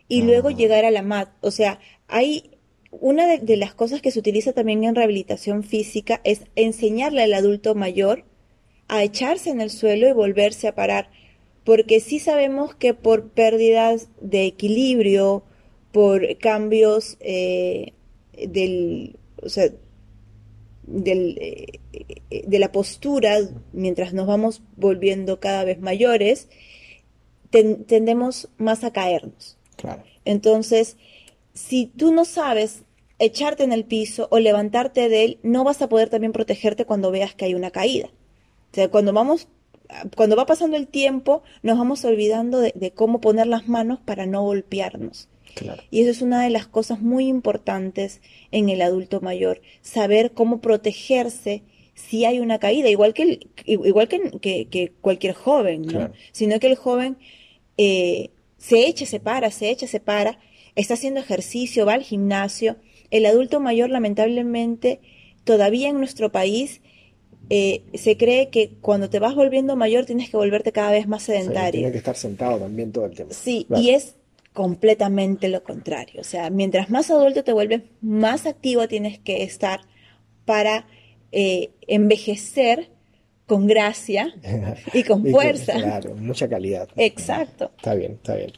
y 0.07 0.21
luego 0.21 0.49
Ah. 0.49 0.51
llegar 0.53 0.85
a 0.85 0.91
la 0.91 1.01
mat. 1.01 1.29
O 1.41 1.49
sea, 1.49 1.79
hay 2.07 2.51
una 2.91 3.25
de, 3.25 3.39
de 3.39 3.57
las 3.57 3.73
cosas 3.73 4.01
que 4.01 4.11
se 4.11 4.19
utiliza 4.19 4.53
también 4.53 4.83
en 4.83 4.93
rehabilitación 4.95 5.63
física 5.63 6.21
es 6.23 6.41
enseñarle 6.55 7.23
al 7.23 7.33
adulto 7.33 7.73
mayor 7.73 8.25
a 8.87 9.01
echarse 9.03 9.49
en 9.49 9.61
el 9.61 9.69
suelo 9.71 10.07
y 10.07 10.13
volverse 10.13 10.67
a 10.67 10.75
parar. 10.75 11.09
Porque 11.63 11.99
sí 12.01 12.19
sabemos 12.19 12.75
que 12.75 12.93
por 12.93 13.29
pérdidas 13.31 14.09
de 14.19 14.45
equilibrio, 14.45 15.43
por 15.93 16.37
cambios 16.39 17.15
eh, 17.21 17.93
del, 18.33 19.15
o 19.41 19.47
sea, 19.47 19.69
del, 20.85 21.37
eh, 21.39 21.79
de 22.45 22.59
la 22.59 22.71
postura, 22.73 23.37
mientras 23.71 24.13
nos 24.13 24.27
vamos 24.27 24.61
volviendo 24.75 25.39
cada 25.39 25.63
vez 25.63 25.79
mayores, 25.79 26.49
ten- 27.51 27.85
tendemos 27.85 28.49
más 28.57 28.83
a 28.83 28.91
caernos. 28.91 29.57
Claro. 29.77 30.03
Entonces, 30.25 30.97
si 31.53 31.85
tú 31.85 32.11
no 32.11 32.25
sabes 32.25 32.83
echarte 33.19 33.63
en 33.63 33.71
el 33.71 33.85
piso 33.85 34.27
o 34.31 34.39
levantarte 34.39 35.07
de 35.07 35.23
él, 35.23 35.39
no 35.43 35.63
vas 35.63 35.81
a 35.81 35.87
poder 35.89 36.09
también 36.09 36.33
protegerte 36.33 36.85
cuando 36.85 37.11
veas 37.11 37.35
que 37.35 37.45
hay 37.45 37.53
una 37.55 37.71
caída. 37.71 38.07
O 38.07 38.75
sea, 38.75 38.89
cuando 38.89 39.13
vamos, 39.13 39.47
cuando 40.15 40.35
va 40.35 40.45
pasando 40.45 40.77
el 40.77 40.87
tiempo, 40.87 41.43
nos 41.61 41.77
vamos 41.77 42.03
olvidando 42.05 42.59
de, 42.59 42.73
de 42.75 42.91
cómo 42.91 43.21
poner 43.21 43.47
las 43.47 43.67
manos 43.67 43.99
para 44.03 44.25
no 44.25 44.41
golpearnos. 44.43 45.29
Claro. 45.55 45.83
Y 45.91 46.01
eso 46.01 46.09
es 46.11 46.21
una 46.23 46.43
de 46.43 46.49
las 46.49 46.65
cosas 46.65 46.99
muy 47.01 47.27
importantes 47.27 48.21
en 48.51 48.69
el 48.69 48.81
adulto 48.81 49.21
mayor, 49.21 49.61
saber 49.81 50.31
cómo 50.31 50.61
protegerse 50.61 51.61
si 51.93 52.25
hay 52.25 52.39
una 52.39 52.57
caída, 52.59 52.89
igual 52.89 53.13
que, 53.13 53.21
el- 53.23 53.47
igual 53.67 54.07
que, 54.07 54.31
que- 54.41 54.65
que 54.67 54.91
cualquier 54.99 55.33
joven, 55.35 55.83
¿no? 55.83 55.91
Claro. 55.91 56.13
Sino 56.31 56.59
que 56.59 56.67
el 56.67 56.75
joven 56.75 57.17
eh, 57.77 58.31
se 58.57 58.87
echa, 58.87 59.05
se 59.05 59.19
para, 59.19 59.51
se 59.51 59.69
echa, 59.69 59.85
se 59.85 59.99
para, 59.99 60.39
está 60.75 60.95
haciendo 60.95 61.19
ejercicio, 61.19 61.85
va 61.85 61.93
al 61.93 62.01
gimnasio. 62.03 62.77
El 63.11 63.27
adulto 63.27 63.59
mayor, 63.59 63.91
lamentablemente, 63.91 65.01
todavía 65.43 65.89
en 65.89 65.97
nuestro 65.99 66.31
país 66.31 66.81
eh, 67.55 67.83
se 67.93 68.17
cree 68.17 68.49
que 68.49 68.71
cuando 68.81 69.09
te 69.11 69.19
vas 69.19 69.35
volviendo 69.35 69.75
mayor 69.75 70.05
tienes 70.05 70.29
que 70.29 70.37
volverte 70.37 70.71
cada 70.71 70.89
vez 70.91 71.07
más 71.07 71.21
Sí, 71.23 71.27
tiene 71.33 71.43
sedentario. 71.43 71.91
que 71.91 71.97
estar 71.99 72.15
sentado 72.15 72.57
también 72.57 72.91
todo 72.91 73.05
el 73.05 73.11
tiempo. 73.15 73.33
Sí, 73.33 73.65
Claro. 73.67 73.83
y 73.83 73.89
es 73.91 74.15
completamente 74.53 75.47
lo 75.49 75.63
contrario. 75.63 76.21
O 76.21 76.23
sea, 76.23 76.49
mientras 76.49 76.89
más 76.89 77.11
adulto 77.11 77.43
te 77.43 77.53
vuelves, 77.53 77.81
más 78.01 78.45
activo 78.45 78.87
tienes 78.87 79.19
que 79.19 79.43
estar 79.43 79.81
para 80.45 80.85
eh, 81.31 81.71
envejecer 81.87 82.89
con 83.45 83.67
gracia 83.67 84.33
y 84.93 85.03
con 85.03 85.25
fuerza. 85.31 85.73
Claro, 85.73 86.15
mucha 86.15 86.47
calidad. 86.47 86.87
Exacto. 86.95 87.71
Está 87.77 87.93
bien, 87.93 88.13
está 88.13 88.35
bien. 88.35 88.51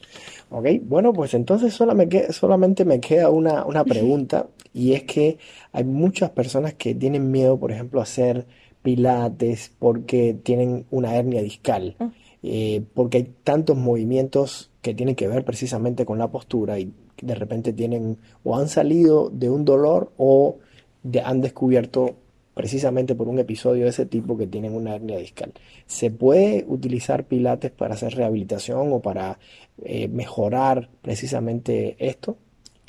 Ok, 0.51 0.67
bueno, 0.83 1.11
pues 1.11 1.33
entonces 1.33 1.77
me 1.95 2.31
solamente 2.31 2.85
me 2.85 2.99
queda 2.99 3.29
una, 3.29 3.65
una 3.65 3.83
pregunta 3.83 4.47
y 4.73 4.93
es 4.93 5.03
que 5.03 5.37
hay 5.71 5.83
muchas 5.83 6.29
personas 6.29 6.75
que 6.75 6.93
tienen 6.93 7.31
miedo, 7.31 7.57
por 7.59 7.71
ejemplo, 7.71 7.99
a 7.99 8.03
hacer 8.03 8.45
pilates 8.85 9.71
porque 9.79 10.35
tienen 10.41 10.85
una 10.91 11.15
hernia 11.15 11.41
discal, 11.41 11.95
Mm. 11.99 12.05
eh, 12.43 12.83
porque 12.93 13.17
hay 13.17 13.33
tantos 13.43 13.75
movimientos 13.75 14.69
que 14.83 14.93
tienen 14.93 15.15
que 15.15 15.27
ver 15.27 15.43
precisamente 15.43 16.05
con 16.05 16.19
la 16.19 16.29
postura 16.29 16.77
y 16.79 16.93
de 17.21 17.33
repente 17.35 17.73
tienen 17.73 18.17
o 18.43 18.55
han 18.55 18.69
salido 18.69 19.29
de 19.31 19.49
un 19.49 19.65
dolor 19.65 20.11
o 20.17 20.57
de- 21.01 21.21
han 21.21 21.41
descubierto 21.41 22.15
precisamente 22.53 23.15
por 23.15 23.27
un 23.27 23.39
episodio 23.39 23.83
de 23.85 23.89
ese 23.89 24.05
tipo 24.05 24.37
que 24.37 24.47
tienen 24.47 24.75
una 24.75 24.95
hernia 24.95 25.17
discal. 25.17 25.51
¿Se 25.87 26.09
puede 26.11 26.63
utilizar 26.67 27.25
pilates 27.25 27.71
para 27.71 27.95
hacer 27.95 28.13
rehabilitación 28.15 28.93
o 28.93 28.99
para 29.01 29.39
eh, 29.83 30.07
mejorar 30.07 30.89
precisamente 31.01 31.95
esto? 31.99 32.37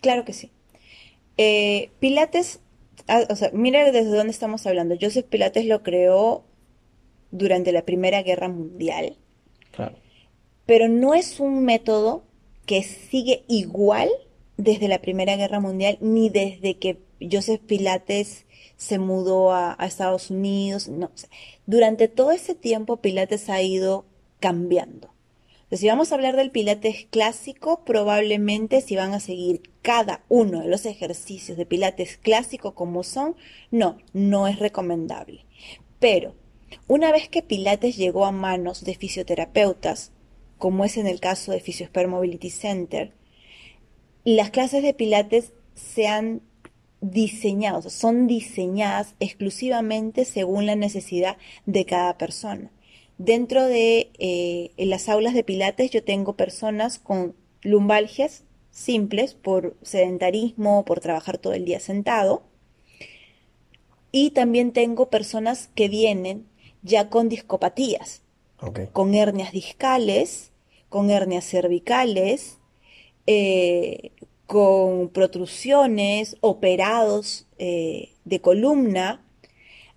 Claro 0.03 0.25
que 0.25 0.33
sí. 0.35 0.51
Eh, 1.39 1.91
pilates, 1.99 2.61
ah, 3.09 3.25
o 3.31 3.37
sea, 3.37 3.51
mira 3.53 3.91
desde 3.91 4.17
dónde 4.17 4.33
estamos 4.33 4.67
hablando. 4.67 4.97
Joseph 5.01 5.27
Pilates 5.27 5.67
lo 5.67 5.83
creó 5.83 6.45
durante 7.31 7.73
la 7.73 7.83
Primera 7.83 8.23
Guerra 8.23 8.49
Mundial. 8.49 9.17
Claro. 9.73 9.97
Pero 10.65 10.89
no 10.89 11.15
es 11.15 11.41
un 11.41 11.65
método 11.65 12.25
que 12.67 12.83
sigue 12.83 13.45
igual 13.49 14.09
desde 14.57 14.89
la 14.89 15.01
Primera 15.01 15.37
Guerra 15.37 15.61
Mundial 15.61 15.99
ni 16.01 16.29
desde 16.29 16.79
que 16.79 16.99
Joseph 17.21 17.61
Pilates 17.67 18.47
se 18.77 18.99
mudó 18.99 19.53
a, 19.53 19.77
Estados 19.81 20.31
Unidos. 20.31 20.89
No, 20.89 21.11
durante 21.67 22.09
todo 22.09 22.33
ese 22.33 22.55
tiempo 22.55 22.99
Pilates 22.99 23.49
ha 23.49 23.63
ido 23.63 24.05
cambiando. 24.41 25.11
Entonces, 25.67 25.81
si 25.81 25.89
vamos 25.89 26.13
a 26.13 26.15
hablar 26.15 26.37
del 26.37 26.53
Pilates 26.53 27.09
clásico, 27.11 27.85
probablemente 27.85 28.81
si 28.81 28.95
van 28.95 29.15
a 29.15 29.21
seguir 29.21 29.63
cada 29.83 30.25
uno 30.29 30.61
de 30.61 30.69
los 30.69 30.87
ejercicios 30.87 31.59
de 31.59 31.67
Pilates 31.67 32.19
clásico 32.19 32.77
como 32.77 33.03
son, 33.03 33.35
no, 33.73 33.99
no 34.13 34.47
es 34.47 34.61
recomendable. 34.61 35.45
Pero 35.99 36.37
una 36.87 37.11
vez 37.11 37.29
que 37.29 37.43
Pilates 37.43 37.97
llegó 37.97 38.27
a 38.27 38.31
manos 38.31 38.85
de 38.85 38.95
fisioterapeutas, 38.95 40.13
como 40.57 40.85
es 40.85 40.99
en 40.99 41.09
el 41.09 41.19
caso 41.19 41.51
de 41.51 41.59
Physiosphere 41.59 42.07
Mobility 42.07 42.51
Center, 42.51 43.13
las 44.23 44.51
clases 44.51 44.85
de 44.85 44.95
Pilates 44.95 45.53
se 45.75 46.07
han 46.07 46.43
diseñado, 47.01 47.91
son 47.91 48.29
diseñadas 48.29 49.17
exclusivamente 49.19 50.25
según 50.25 50.65
la 50.67 50.77
necesidad 50.77 51.39
de 51.67 51.87
cada 51.87 52.17
persona. 52.19 52.71
Dentro 53.19 53.67
de 53.67 54.11
eh, 54.19 54.71
las 54.77 55.09
aulas 55.09 55.35
de 55.35 55.45
Pilates 55.45 55.91
yo 55.91 56.05
tengo 56.05 56.37
personas 56.37 56.99
con 56.99 57.35
lumbalgias 57.63 58.45
simples 58.71 59.35
por 59.35 59.75
sedentarismo, 59.83 60.85
por 60.85 61.01
trabajar 61.01 61.39
todo 61.39 61.55
el 61.55 61.65
día 61.65 61.81
sentado. 61.81 62.43
Y 64.13 64.31
también 64.31 64.73
tengo 64.73 65.09
personas 65.09 65.71
que 65.75 65.89
vienen 65.89 66.47
ya 66.83 67.09
con 67.09 67.29
discopatías, 67.29 68.23
con 68.93 69.15
hernias 69.15 69.53
discales, 69.53 70.53
con 70.89 71.11
hernias 71.11 71.45
cervicales, 71.45 72.59
eh, 73.27 74.13
con 74.47 75.09
protrusiones, 75.09 76.37
operados 76.41 77.47
eh, 77.59 78.13
de 78.25 78.41
columna, 78.41 79.25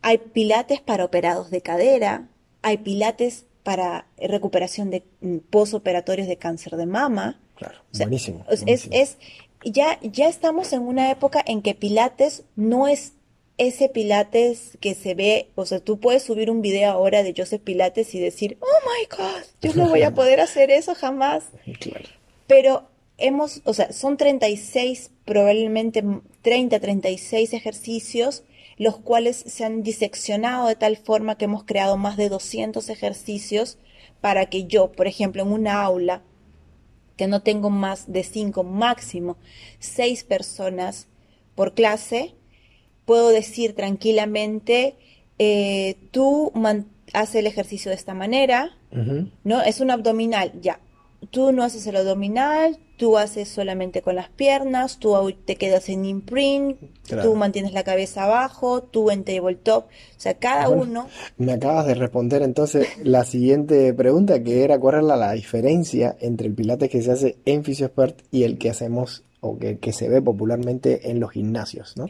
hay 0.02 0.18
pilates 0.18 0.82
para 0.82 1.06
operados 1.06 1.52
de 1.52 1.62
cadera, 1.62 2.30
hay 2.62 2.78
pilates 2.78 3.46
para 3.64 4.08
recuperación 4.18 4.90
de 4.90 5.04
mm, 5.22 5.38
posoperatorios 5.50 6.28
de 6.28 6.38
cáncer 6.38 6.76
de 6.76 6.86
mama. 6.86 7.40
Claro, 7.56 7.78
buenísimo, 7.94 8.46
Es, 8.50 9.18
ya, 9.64 10.00
ya 10.02 10.30
estamos 10.30 10.72
en 10.72 10.82
una 10.82 11.12
época 11.12 11.44
en 11.46 11.62
que 11.62 11.76
pilates 11.76 12.44
no 12.56 12.88
es 12.88 13.14
ese 13.58 13.90
pilates 13.90 14.78
que 14.80 14.96
se 14.96 15.14
ve, 15.16 15.50
o 15.56 15.66
sea, 15.66 15.82
tú 15.82 16.00
puedes 16.00 16.24
subir 16.24 16.50
un 16.50 16.62
video 16.62 16.92
ahora 16.92 17.24
de 17.24 17.34
Joseph 17.36 17.62
Pilates 17.62 18.16
y 18.16 18.20
decir, 18.20 18.58
oh 18.62 18.66
my 18.66 19.18
God, 19.18 19.44
yo 19.62 19.74
no 19.74 19.90
voy 19.90 20.04
a 20.04 20.14
poder 20.16 20.40
hacer 20.40 20.72
eso 20.72 20.96
jamás. 20.96 21.44
Claro. 21.80 22.08
Pero 22.48 22.88
hemos, 23.18 23.62
o 23.66 23.74
sea, 23.74 23.92
son 23.92 24.16
36, 24.16 25.12
probablemente 25.26 26.04
30, 26.42 26.80
36 26.80 27.54
ejercicios, 27.54 28.44
los 28.80 28.98
cuales 28.98 29.36
se 29.46 29.66
han 29.66 29.84
diseccionado 29.84 30.68
de 30.68 30.76
tal 30.76 30.98
forma 30.98 31.38
que 31.38 31.46
hemos 31.46 31.66
creado 31.66 31.98
más 31.98 32.16
de 32.18 32.30
200 32.30 32.90
ejercicios 32.90 33.78
para 34.22 34.48
que 34.48 34.66
yo, 34.66 34.92
por 34.94 35.06
ejemplo, 35.06 35.44
en 35.44 35.52
una 35.52 35.84
aula, 35.84 36.24
que 37.18 37.28
no 37.28 37.42
tengo 37.42 37.70
más 37.70 38.12
de 38.12 38.24
5, 38.24 38.64
máximo 38.64 39.38
6 39.80 40.24
personas 40.24 41.08
por 41.56 41.74
clase, 41.74 42.36
puedo 43.04 43.30
decir 43.30 43.76
tranquilamente, 43.76 44.96
eh, 45.40 45.98
tú 46.12 46.54
haces 47.12 47.36
el 47.36 47.48
ejercicio 47.48 47.90
de 47.90 47.96
esta 47.96 48.14
manera, 48.14 48.78
¿no? 49.44 49.62
Es 49.62 49.82
un 49.82 49.92
abdominal, 49.92 50.54
ya. 50.62 50.80
Tú 51.32 51.52
no 51.52 51.64
haces 51.64 51.86
el 51.86 51.98
abdominal, 51.98 52.80
tú 53.00 53.18
haces 53.18 53.48
solamente 53.48 54.02
con 54.02 54.16
las 54.16 54.28
piernas, 54.28 55.00
tú 55.00 55.34
te 55.46 55.56
quedas 55.56 55.88
en 55.88 56.04
imprint, 56.04 56.78
tú 57.08 57.34
mantienes 57.34 57.72
la 57.72 57.86
cabeza 57.86 58.26
abajo, 58.26 58.84
tú 58.84 59.10
en 59.10 59.24
tabletop, 59.24 59.86
o 59.86 60.20
sea, 60.20 60.34
cada 60.34 60.68
uno... 60.68 61.08
Me 61.38 61.54
acabas 61.54 61.88
de 61.88 61.94
responder 61.94 62.42
entonces 62.42 62.90
la 63.02 63.24
siguiente 63.24 63.94
pregunta, 63.94 64.44
que 64.44 64.66
era 64.66 64.78
cuál 64.78 64.98
es 64.98 65.04
la, 65.06 65.32
diferencia 65.32 66.18
entre 66.20 66.48
el 66.48 66.54
pilates 66.54 66.90
que 66.90 67.02
se 67.02 67.12
hace 67.12 67.38
en 67.46 67.64
Physiospert 67.64 68.20
y 68.32 68.44
el 68.44 68.58
que 68.58 68.70
hacemos 68.70 69.24
o 69.40 69.58
que, 69.58 69.78
que 69.78 69.94
se 69.94 70.10
ve 70.10 70.22
popularmente 70.22 71.10
en 71.10 71.22
los 71.22 71.32
gimnasios, 71.32 71.96
¿no? 71.96 72.08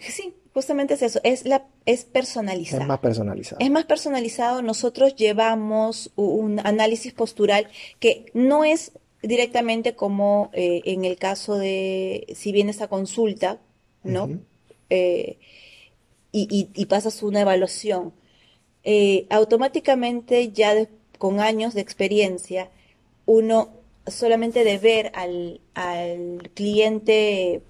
Sí, 0.00 0.34
justamente 0.54 0.94
es 0.94 1.02
eso, 1.02 1.18
es, 1.24 1.44
la, 1.46 1.66
es 1.84 2.04
personalizado. 2.04 2.82
Es 2.82 2.88
más 2.88 3.00
personalizado. 3.00 3.56
Es 3.58 3.70
más 3.72 3.86
personalizado. 3.86 4.62
Nosotros 4.62 5.16
llevamos 5.16 6.12
un 6.14 6.60
análisis 6.60 7.12
postural 7.12 7.66
que 7.98 8.26
no 8.34 8.64
es 8.64 8.92
directamente 9.22 9.94
como 9.94 10.50
eh, 10.52 10.82
en 10.84 11.04
el 11.04 11.16
caso 11.16 11.56
de 11.56 12.26
si 12.34 12.52
vienes 12.52 12.80
a 12.80 12.88
consulta, 12.88 13.60
¿no? 14.02 14.38
Eh, 14.90 15.38
y, 16.32 16.86
pasas 16.86 17.22
una 17.22 17.40
evaluación. 17.40 18.12
Eh, 18.84 19.26
automáticamente, 19.30 20.52
ya 20.52 20.86
con 21.18 21.40
años 21.40 21.72
de 21.74 21.80
experiencia, 21.80 22.70
uno 23.24 23.70
solamente 24.06 24.62
de 24.62 24.78
ver 24.78 25.12
al, 25.14 25.60
al 25.74 26.50
cliente 26.54 27.62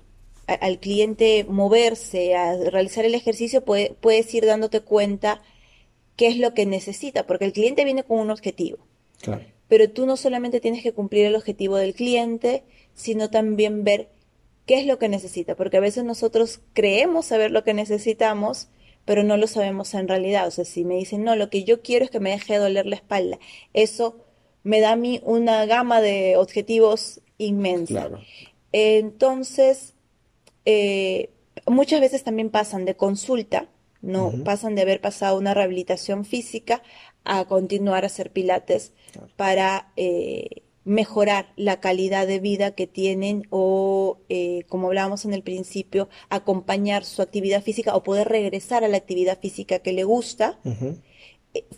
al 0.46 0.78
cliente 0.78 1.44
moverse, 1.48 2.36
a 2.36 2.56
realizar 2.56 3.04
el 3.04 3.16
ejercicio, 3.16 3.64
puede, 3.64 3.96
puedes 4.00 4.32
ir 4.32 4.46
dándote 4.46 4.80
cuenta 4.80 5.42
qué 6.14 6.28
es 6.28 6.38
lo 6.38 6.54
que 6.54 6.66
necesita, 6.66 7.26
porque 7.26 7.46
el 7.46 7.52
cliente 7.52 7.84
viene 7.84 8.04
con 8.04 8.20
un 8.20 8.30
objetivo. 8.30 8.78
Claro 9.20 9.55
pero 9.68 9.90
tú 9.90 10.06
no 10.06 10.16
solamente 10.16 10.60
tienes 10.60 10.82
que 10.82 10.92
cumplir 10.92 11.26
el 11.26 11.36
objetivo 11.36 11.76
del 11.76 11.94
cliente, 11.94 12.64
sino 12.94 13.30
también 13.30 13.84
ver 13.84 14.08
qué 14.66 14.80
es 14.80 14.86
lo 14.86 14.98
que 14.98 15.08
necesita, 15.08 15.54
porque 15.54 15.76
a 15.76 15.80
veces 15.80 16.04
nosotros 16.04 16.60
creemos 16.72 17.26
saber 17.26 17.50
lo 17.50 17.64
que 17.64 17.74
necesitamos, 17.74 18.68
pero 19.04 19.22
no 19.22 19.36
lo 19.36 19.46
sabemos 19.46 19.94
en 19.94 20.08
realidad. 20.08 20.46
O 20.48 20.50
sea, 20.50 20.64
si 20.64 20.84
me 20.84 20.96
dicen, 20.96 21.24
no, 21.24 21.36
lo 21.36 21.48
que 21.50 21.64
yo 21.64 21.82
quiero 21.82 22.04
es 22.04 22.10
que 22.10 22.20
me 22.20 22.30
deje 22.30 22.56
doler 22.56 22.86
la 22.86 22.96
espalda, 22.96 23.38
eso 23.72 24.18
me 24.62 24.80
da 24.80 24.92
a 24.92 24.96
mí 24.96 25.20
una 25.22 25.64
gama 25.66 26.00
de 26.00 26.36
objetivos 26.36 27.20
inmensa. 27.38 28.10
Entonces, 28.72 29.94
eh, 30.64 31.30
muchas 31.66 32.00
veces 32.00 32.24
también 32.24 32.50
pasan 32.50 32.84
de 32.84 32.96
consulta, 32.96 33.68
no 34.02 34.32
pasan 34.44 34.74
de 34.74 34.82
haber 34.82 35.00
pasado 35.00 35.38
una 35.38 35.54
rehabilitación 35.54 36.24
física 36.24 36.82
a 37.26 37.44
continuar 37.44 38.04
a 38.04 38.06
hacer 38.06 38.30
pilates 38.32 38.92
para 39.36 39.92
eh, 39.96 40.62
mejorar 40.84 41.52
la 41.56 41.80
calidad 41.80 42.28
de 42.28 42.38
vida 42.38 42.70
que 42.70 42.86
tienen 42.86 43.46
o, 43.50 44.18
eh, 44.28 44.62
como 44.68 44.86
hablábamos 44.86 45.24
en 45.24 45.34
el 45.34 45.42
principio, 45.42 46.08
acompañar 46.30 47.04
su 47.04 47.22
actividad 47.22 47.62
física 47.62 47.96
o 47.96 48.04
poder 48.04 48.28
regresar 48.28 48.84
a 48.84 48.88
la 48.88 48.96
actividad 48.96 49.40
física 49.40 49.80
que 49.80 49.92
le 49.92 50.04
gusta. 50.04 50.58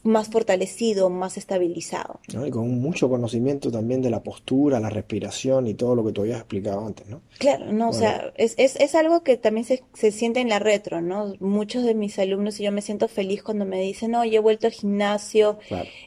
Más 0.03 0.29
fortalecido, 0.29 1.11
más 1.11 1.37
estabilizado. 1.37 2.21
Y 2.29 2.51
con 2.51 2.81
mucho 2.81 3.09
conocimiento 3.09 3.71
también 3.71 4.03
de 4.03 4.11
la 4.11 4.23
postura, 4.23 4.81
la 4.81 4.91
respiración 4.91 5.67
y 5.67 5.75
todo 5.75 5.95
lo 5.95 6.05
que 6.05 6.13
tú 6.13 6.23
habías 6.23 6.39
explicado 6.39 6.87
antes, 6.87 7.09
¿no? 7.09 7.23
Claro, 7.39 7.73
no, 7.73 7.91
o 7.91 7.93
sea, 7.93 8.33
es, 8.37 8.55
es, 8.57 8.77
es, 8.77 8.95
algo 8.95 9.23
que 9.23 9.37
también 9.37 9.65
se, 9.65 9.83
se, 9.95 10.13
siente 10.13 10.41
en 10.41 10.49
la 10.49 10.59
retro, 10.59 11.01
¿no? 11.01 11.35
Muchos 11.41 11.85
de 11.85 11.95
mis 11.95 12.19
alumnos 12.19 12.59
y 12.61 12.65
yo 12.65 12.73
me 12.73 12.83
siento 12.83 13.09
feliz 13.09 13.43
cuando 13.43 13.65
me 13.65 13.81
dicen, 13.81 14.15
oye, 14.15 14.37
he 14.37 14.41
vuelto 14.41 14.67
al 14.67 14.73
gimnasio, 14.73 15.59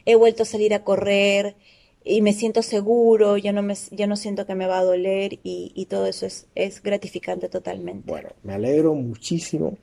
he 0.04 0.14
vuelto 0.14 0.42
a 0.42 0.46
salir 0.46 0.74
a 0.74 0.84
correr 0.84 1.56
y 2.04 2.20
me 2.20 2.32
siento 2.32 2.62
seguro, 2.62 3.36
ya 3.36 3.52
no, 3.52 3.62
me, 3.62 3.74
ya 3.90 4.06
no 4.06 4.16
siento 4.16 4.46
que 4.46 4.54
me 4.54 4.66
va 4.66 4.78
a 4.78 4.84
doler 4.84 5.34
y, 5.42 5.72
y 5.74 5.86
todo 5.86 6.06
eso 6.06 6.26
es, 6.26 6.46
es 6.54 6.82
gratificante 6.82 7.48
totalmente. 7.48 8.10
Bueno, 8.10 8.30
me 8.42 8.54
alegro 8.54 8.94
muchísimo 8.94 9.78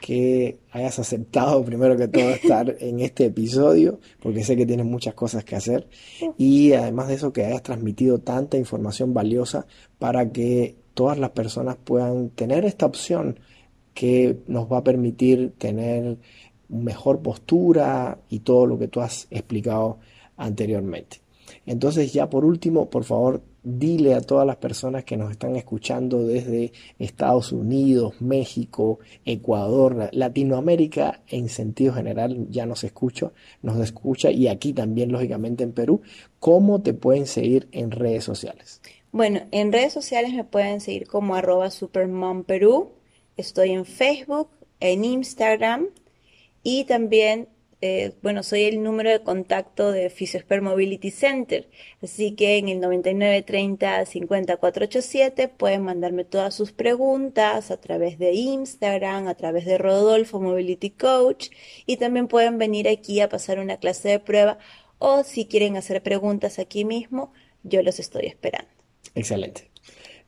que 0.00 0.58
hayas 0.72 0.98
aceptado 0.98 1.64
primero 1.64 1.96
que 1.96 2.08
todo 2.08 2.30
estar 2.30 2.76
en 2.80 3.00
este 3.00 3.26
episodio, 3.26 4.00
porque 4.20 4.42
sé 4.42 4.56
que 4.56 4.66
tienes 4.66 4.86
muchas 4.86 5.14
cosas 5.14 5.44
que 5.44 5.56
hacer, 5.56 5.86
y 6.38 6.72
además 6.72 7.08
de 7.08 7.14
eso 7.14 7.32
que 7.32 7.44
hayas 7.44 7.62
transmitido 7.62 8.18
tanta 8.18 8.56
información 8.56 9.14
valiosa 9.14 9.66
para 9.98 10.30
que 10.30 10.76
todas 10.94 11.18
las 11.18 11.30
personas 11.30 11.76
puedan 11.76 12.30
tener 12.30 12.64
esta 12.64 12.86
opción 12.86 13.38
que 13.94 14.38
nos 14.46 14.70
va 14.70 14.78
a 14.78 14.84
permitir 14.84 15.52
tener 15.58 16.18
mejor 16.68 17.20
postura 17.20 18.18
y 18.28 18.40
todo 18.40 18.66
lo 18.66 18.78
que 18.78 18.88
tú 18.88 19.00
has 19.00 19.26
explicado 19.30 19.98
anteriormente. 20.36 21.20
Entonces 21.70 22.12
ya 22.12 22.28
por 22.28 22.44
último, 22.44 22.90
por 22.90 23.04
favor, 23.04 23.42
dile 23.62 24.14
a 24.14 24.20
todas 24.20 24.44
las 24.44 24.56
personas 24.56 25.04
que 25.04 25.16
nos 25.16 25.30
están 25.30 25.54
escuchando 25.54 26.26
desde 26.26 26.72
Estados 26.98 27.52
Unidos, 27.52 28.20
México, 28.20 28.98
Ecuador, 29.24 30.10
Latinoamérica 30.10 31.20
en 31.28 31.48
sentido 31.48 31.94
general 31.94 32.48
ya 32.50 32.66
nos 32.66 32.82
escucha, 32.82 33.30
nos 33.62 33.78
escucha 33.78 34.32
y 34.32 34.48
aquí 34.48 34.72
también 34.72 35.12
lógicamente 35.12 35.62
en 35.62 35.70
Perú, 35.70 36.02
cómo 36.40 36.82
te 36.82 36.92
pueden 36.92 37.28
seguir 37.28 37.68
en 37.70 37.92
redes 37.92 38.24
sociales. 38.24 38.80
Bueno, 39.12 39.42
en 39.52 39.72
redes 39.72 39.92
sociales 39.92 40.34
me 40.34 40.42
pueden 40.42 40.80
seguir 40.80 41.06
como 41.06 41.36
arroba 41.36 41.70
supermomperú, 41.70 42.90
estoy 43.36 43.70
en 43.70 43.84
Facebook, 43.84 44.48
en 44.80 45.04
Instagram 45.04 45.86
y 46.64 46.82
también 46.82 47.46
eh, 47.82 48.12
bueno, 48.22 48.42
soy 48.42 48.64
el 48.64 48.82
número 48.82 49.08
de 49.08 49.22
contacto 49.22 49.90
de 49.90 50.10
Physiosphere 50.10 50.60
Mobility 50.60 51.10
Center, 51.10 51.66
así 52.02 52.32
que 52.32 52.58
en 52.58 52.68
el 52.68 52.78
9930 52.78 54.04
50487 54.04 55.48
pueden 55.48 55.82
mandarme 55.82 56.24
todas 56.24 56.54
sus 56.54 56.72
preguntas 56.72 57.70
a 57.70 57.78
través 57.78 58.18
de 58.18 58.32
Instagram, 58.34 59.28
a 59.28 59.34
través 59.34 59.64
de 59.64 59.78
Rodolfo 59.78 60.40
Mobility 60.40 60.90
Coach 60.90 61.48
y 61.86 61.96
también 61.96 62.28
pueden 62.28 62.58
venir 62.58 62.86
aquí 62.86 63.20
a 63.20 63.30
pasar 63.30 63.58
una 63.58 63.78
clase 63.78 64.10
de 64.10 64.18
prueba 64.18 64.58
o 64.98 65.24
si 65.24 65.46
quieren 65.46 65.78
hacer 65.78 66.02
preguntas 66.02 66.58
aquí 66.58 66.84
mismo, 66.84 67.32
yo 67.62 67.82
los 67.82 67.98
estoy 67.98 68.26
esperando. 68.26 68.68
Excelente. 69.14 69.70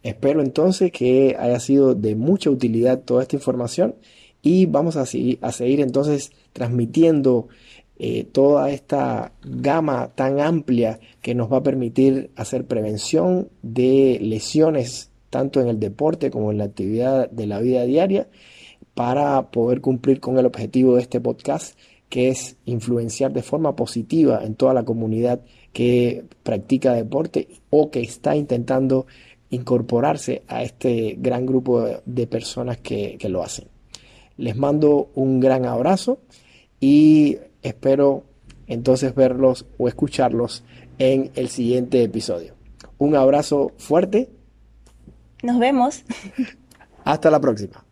Espero 0.03 0.41
entonces 0.41 0.91
que 0.91 1.37
haya 1.39 1.61
sido 1.61 1.95
de 1.95 2.15
mucha 2.17 2.49
utilidad 2.49 3.01
toda 3.01 3.23
esta 3.23 3.37
información 3.37 3.95
y 4.41 4.65
vamos 4.65 4.97
a 4.97 5.05
seguir 5.05 5.81
entonces 5.81 6.33
transmitiendo 6.53 7.49
eh, 8.05 8.25
toda 8.25 8.71
esta 8.71 9.33
gama 9.45 10.13
tan 10.15 10.41
amplia 10.41 10.99
que 11.21 11.35
nos 11.35 11.53
va 11.53 11.59
a 11.59 11.63
permitir 11.63 12.31
hacer 12.35 12.67
prevención 12.67 13.49
de 13.63 14.19
lesiones 14.21 15.11
tanto 15.31 15.61
en 15.61 15.69
el 15.69 15.79
deporte 15.79 16.31
como 16.31 16.51
en 16.51 16.59
la 16.59 16.65
actividad 16.65 17.31
de 17.31 17.47
la 17.47 17.61
vida 17.61 17.85
diaria 17.85 18.29
para 18.95 19.51
poder 19.51 19.81
cumplir 19.81 20.21
con 20.21 20.37
el 20.39 20.47
objetivo 20.47 20.97
de 20.97 21.03
este 21.03 21.21
podcast 21.21 21.79
que 22.09 22.29
es 22.29 22.57
influenciar 22.65 23.33
de 23.33 23.43
forma 23.43 23.77
positiva 23.77 24.43
en 24.43 24.55
toda 24.57 24.75
la 24.75 24.85
comunidad 24.85 25.41
que 25.73 26.25
practica 26.43 26.95
deporte 26.95 27.49
o 27.71 27.91
que 27.91 28.01
está 28.01 28.35
intentando 28.35 29.07
incorporarse 29.51 30.43
a 30.49 30.63
este 30.63 31.17
gran 31.19 31.47
grupo 31.47 31.87
de 32.05 32.27
personas 32.27 32.79
que 32.79 33.17
lo 33.29 33.43
hacen. 33.45 33.69
Les 34.37 34.57
mando 34.57 35.11
un 35.15 35.41
gran 35.41 35.67
abrazo 35.67 36.19
y 36.83 37.39
espero 37.63 38.25
entonces 38.67 39.15
verlos 39.15 39.67
o 39.79 39.87
escucharlos 39.87 40.65
en 40.99 41.31
el 41.37 41.49
siguiente 41.49 42.03
episodio. 42.03 42.55
Un 42.99 43.15
abrazo 43.15 43.71
fuerte. 43.79 44.31
Nos 45.45 45.61
vemos. 45.61 46.03
Hasta 47.05 47.31
la 47.31 47.41
próxima. 47.41 47.85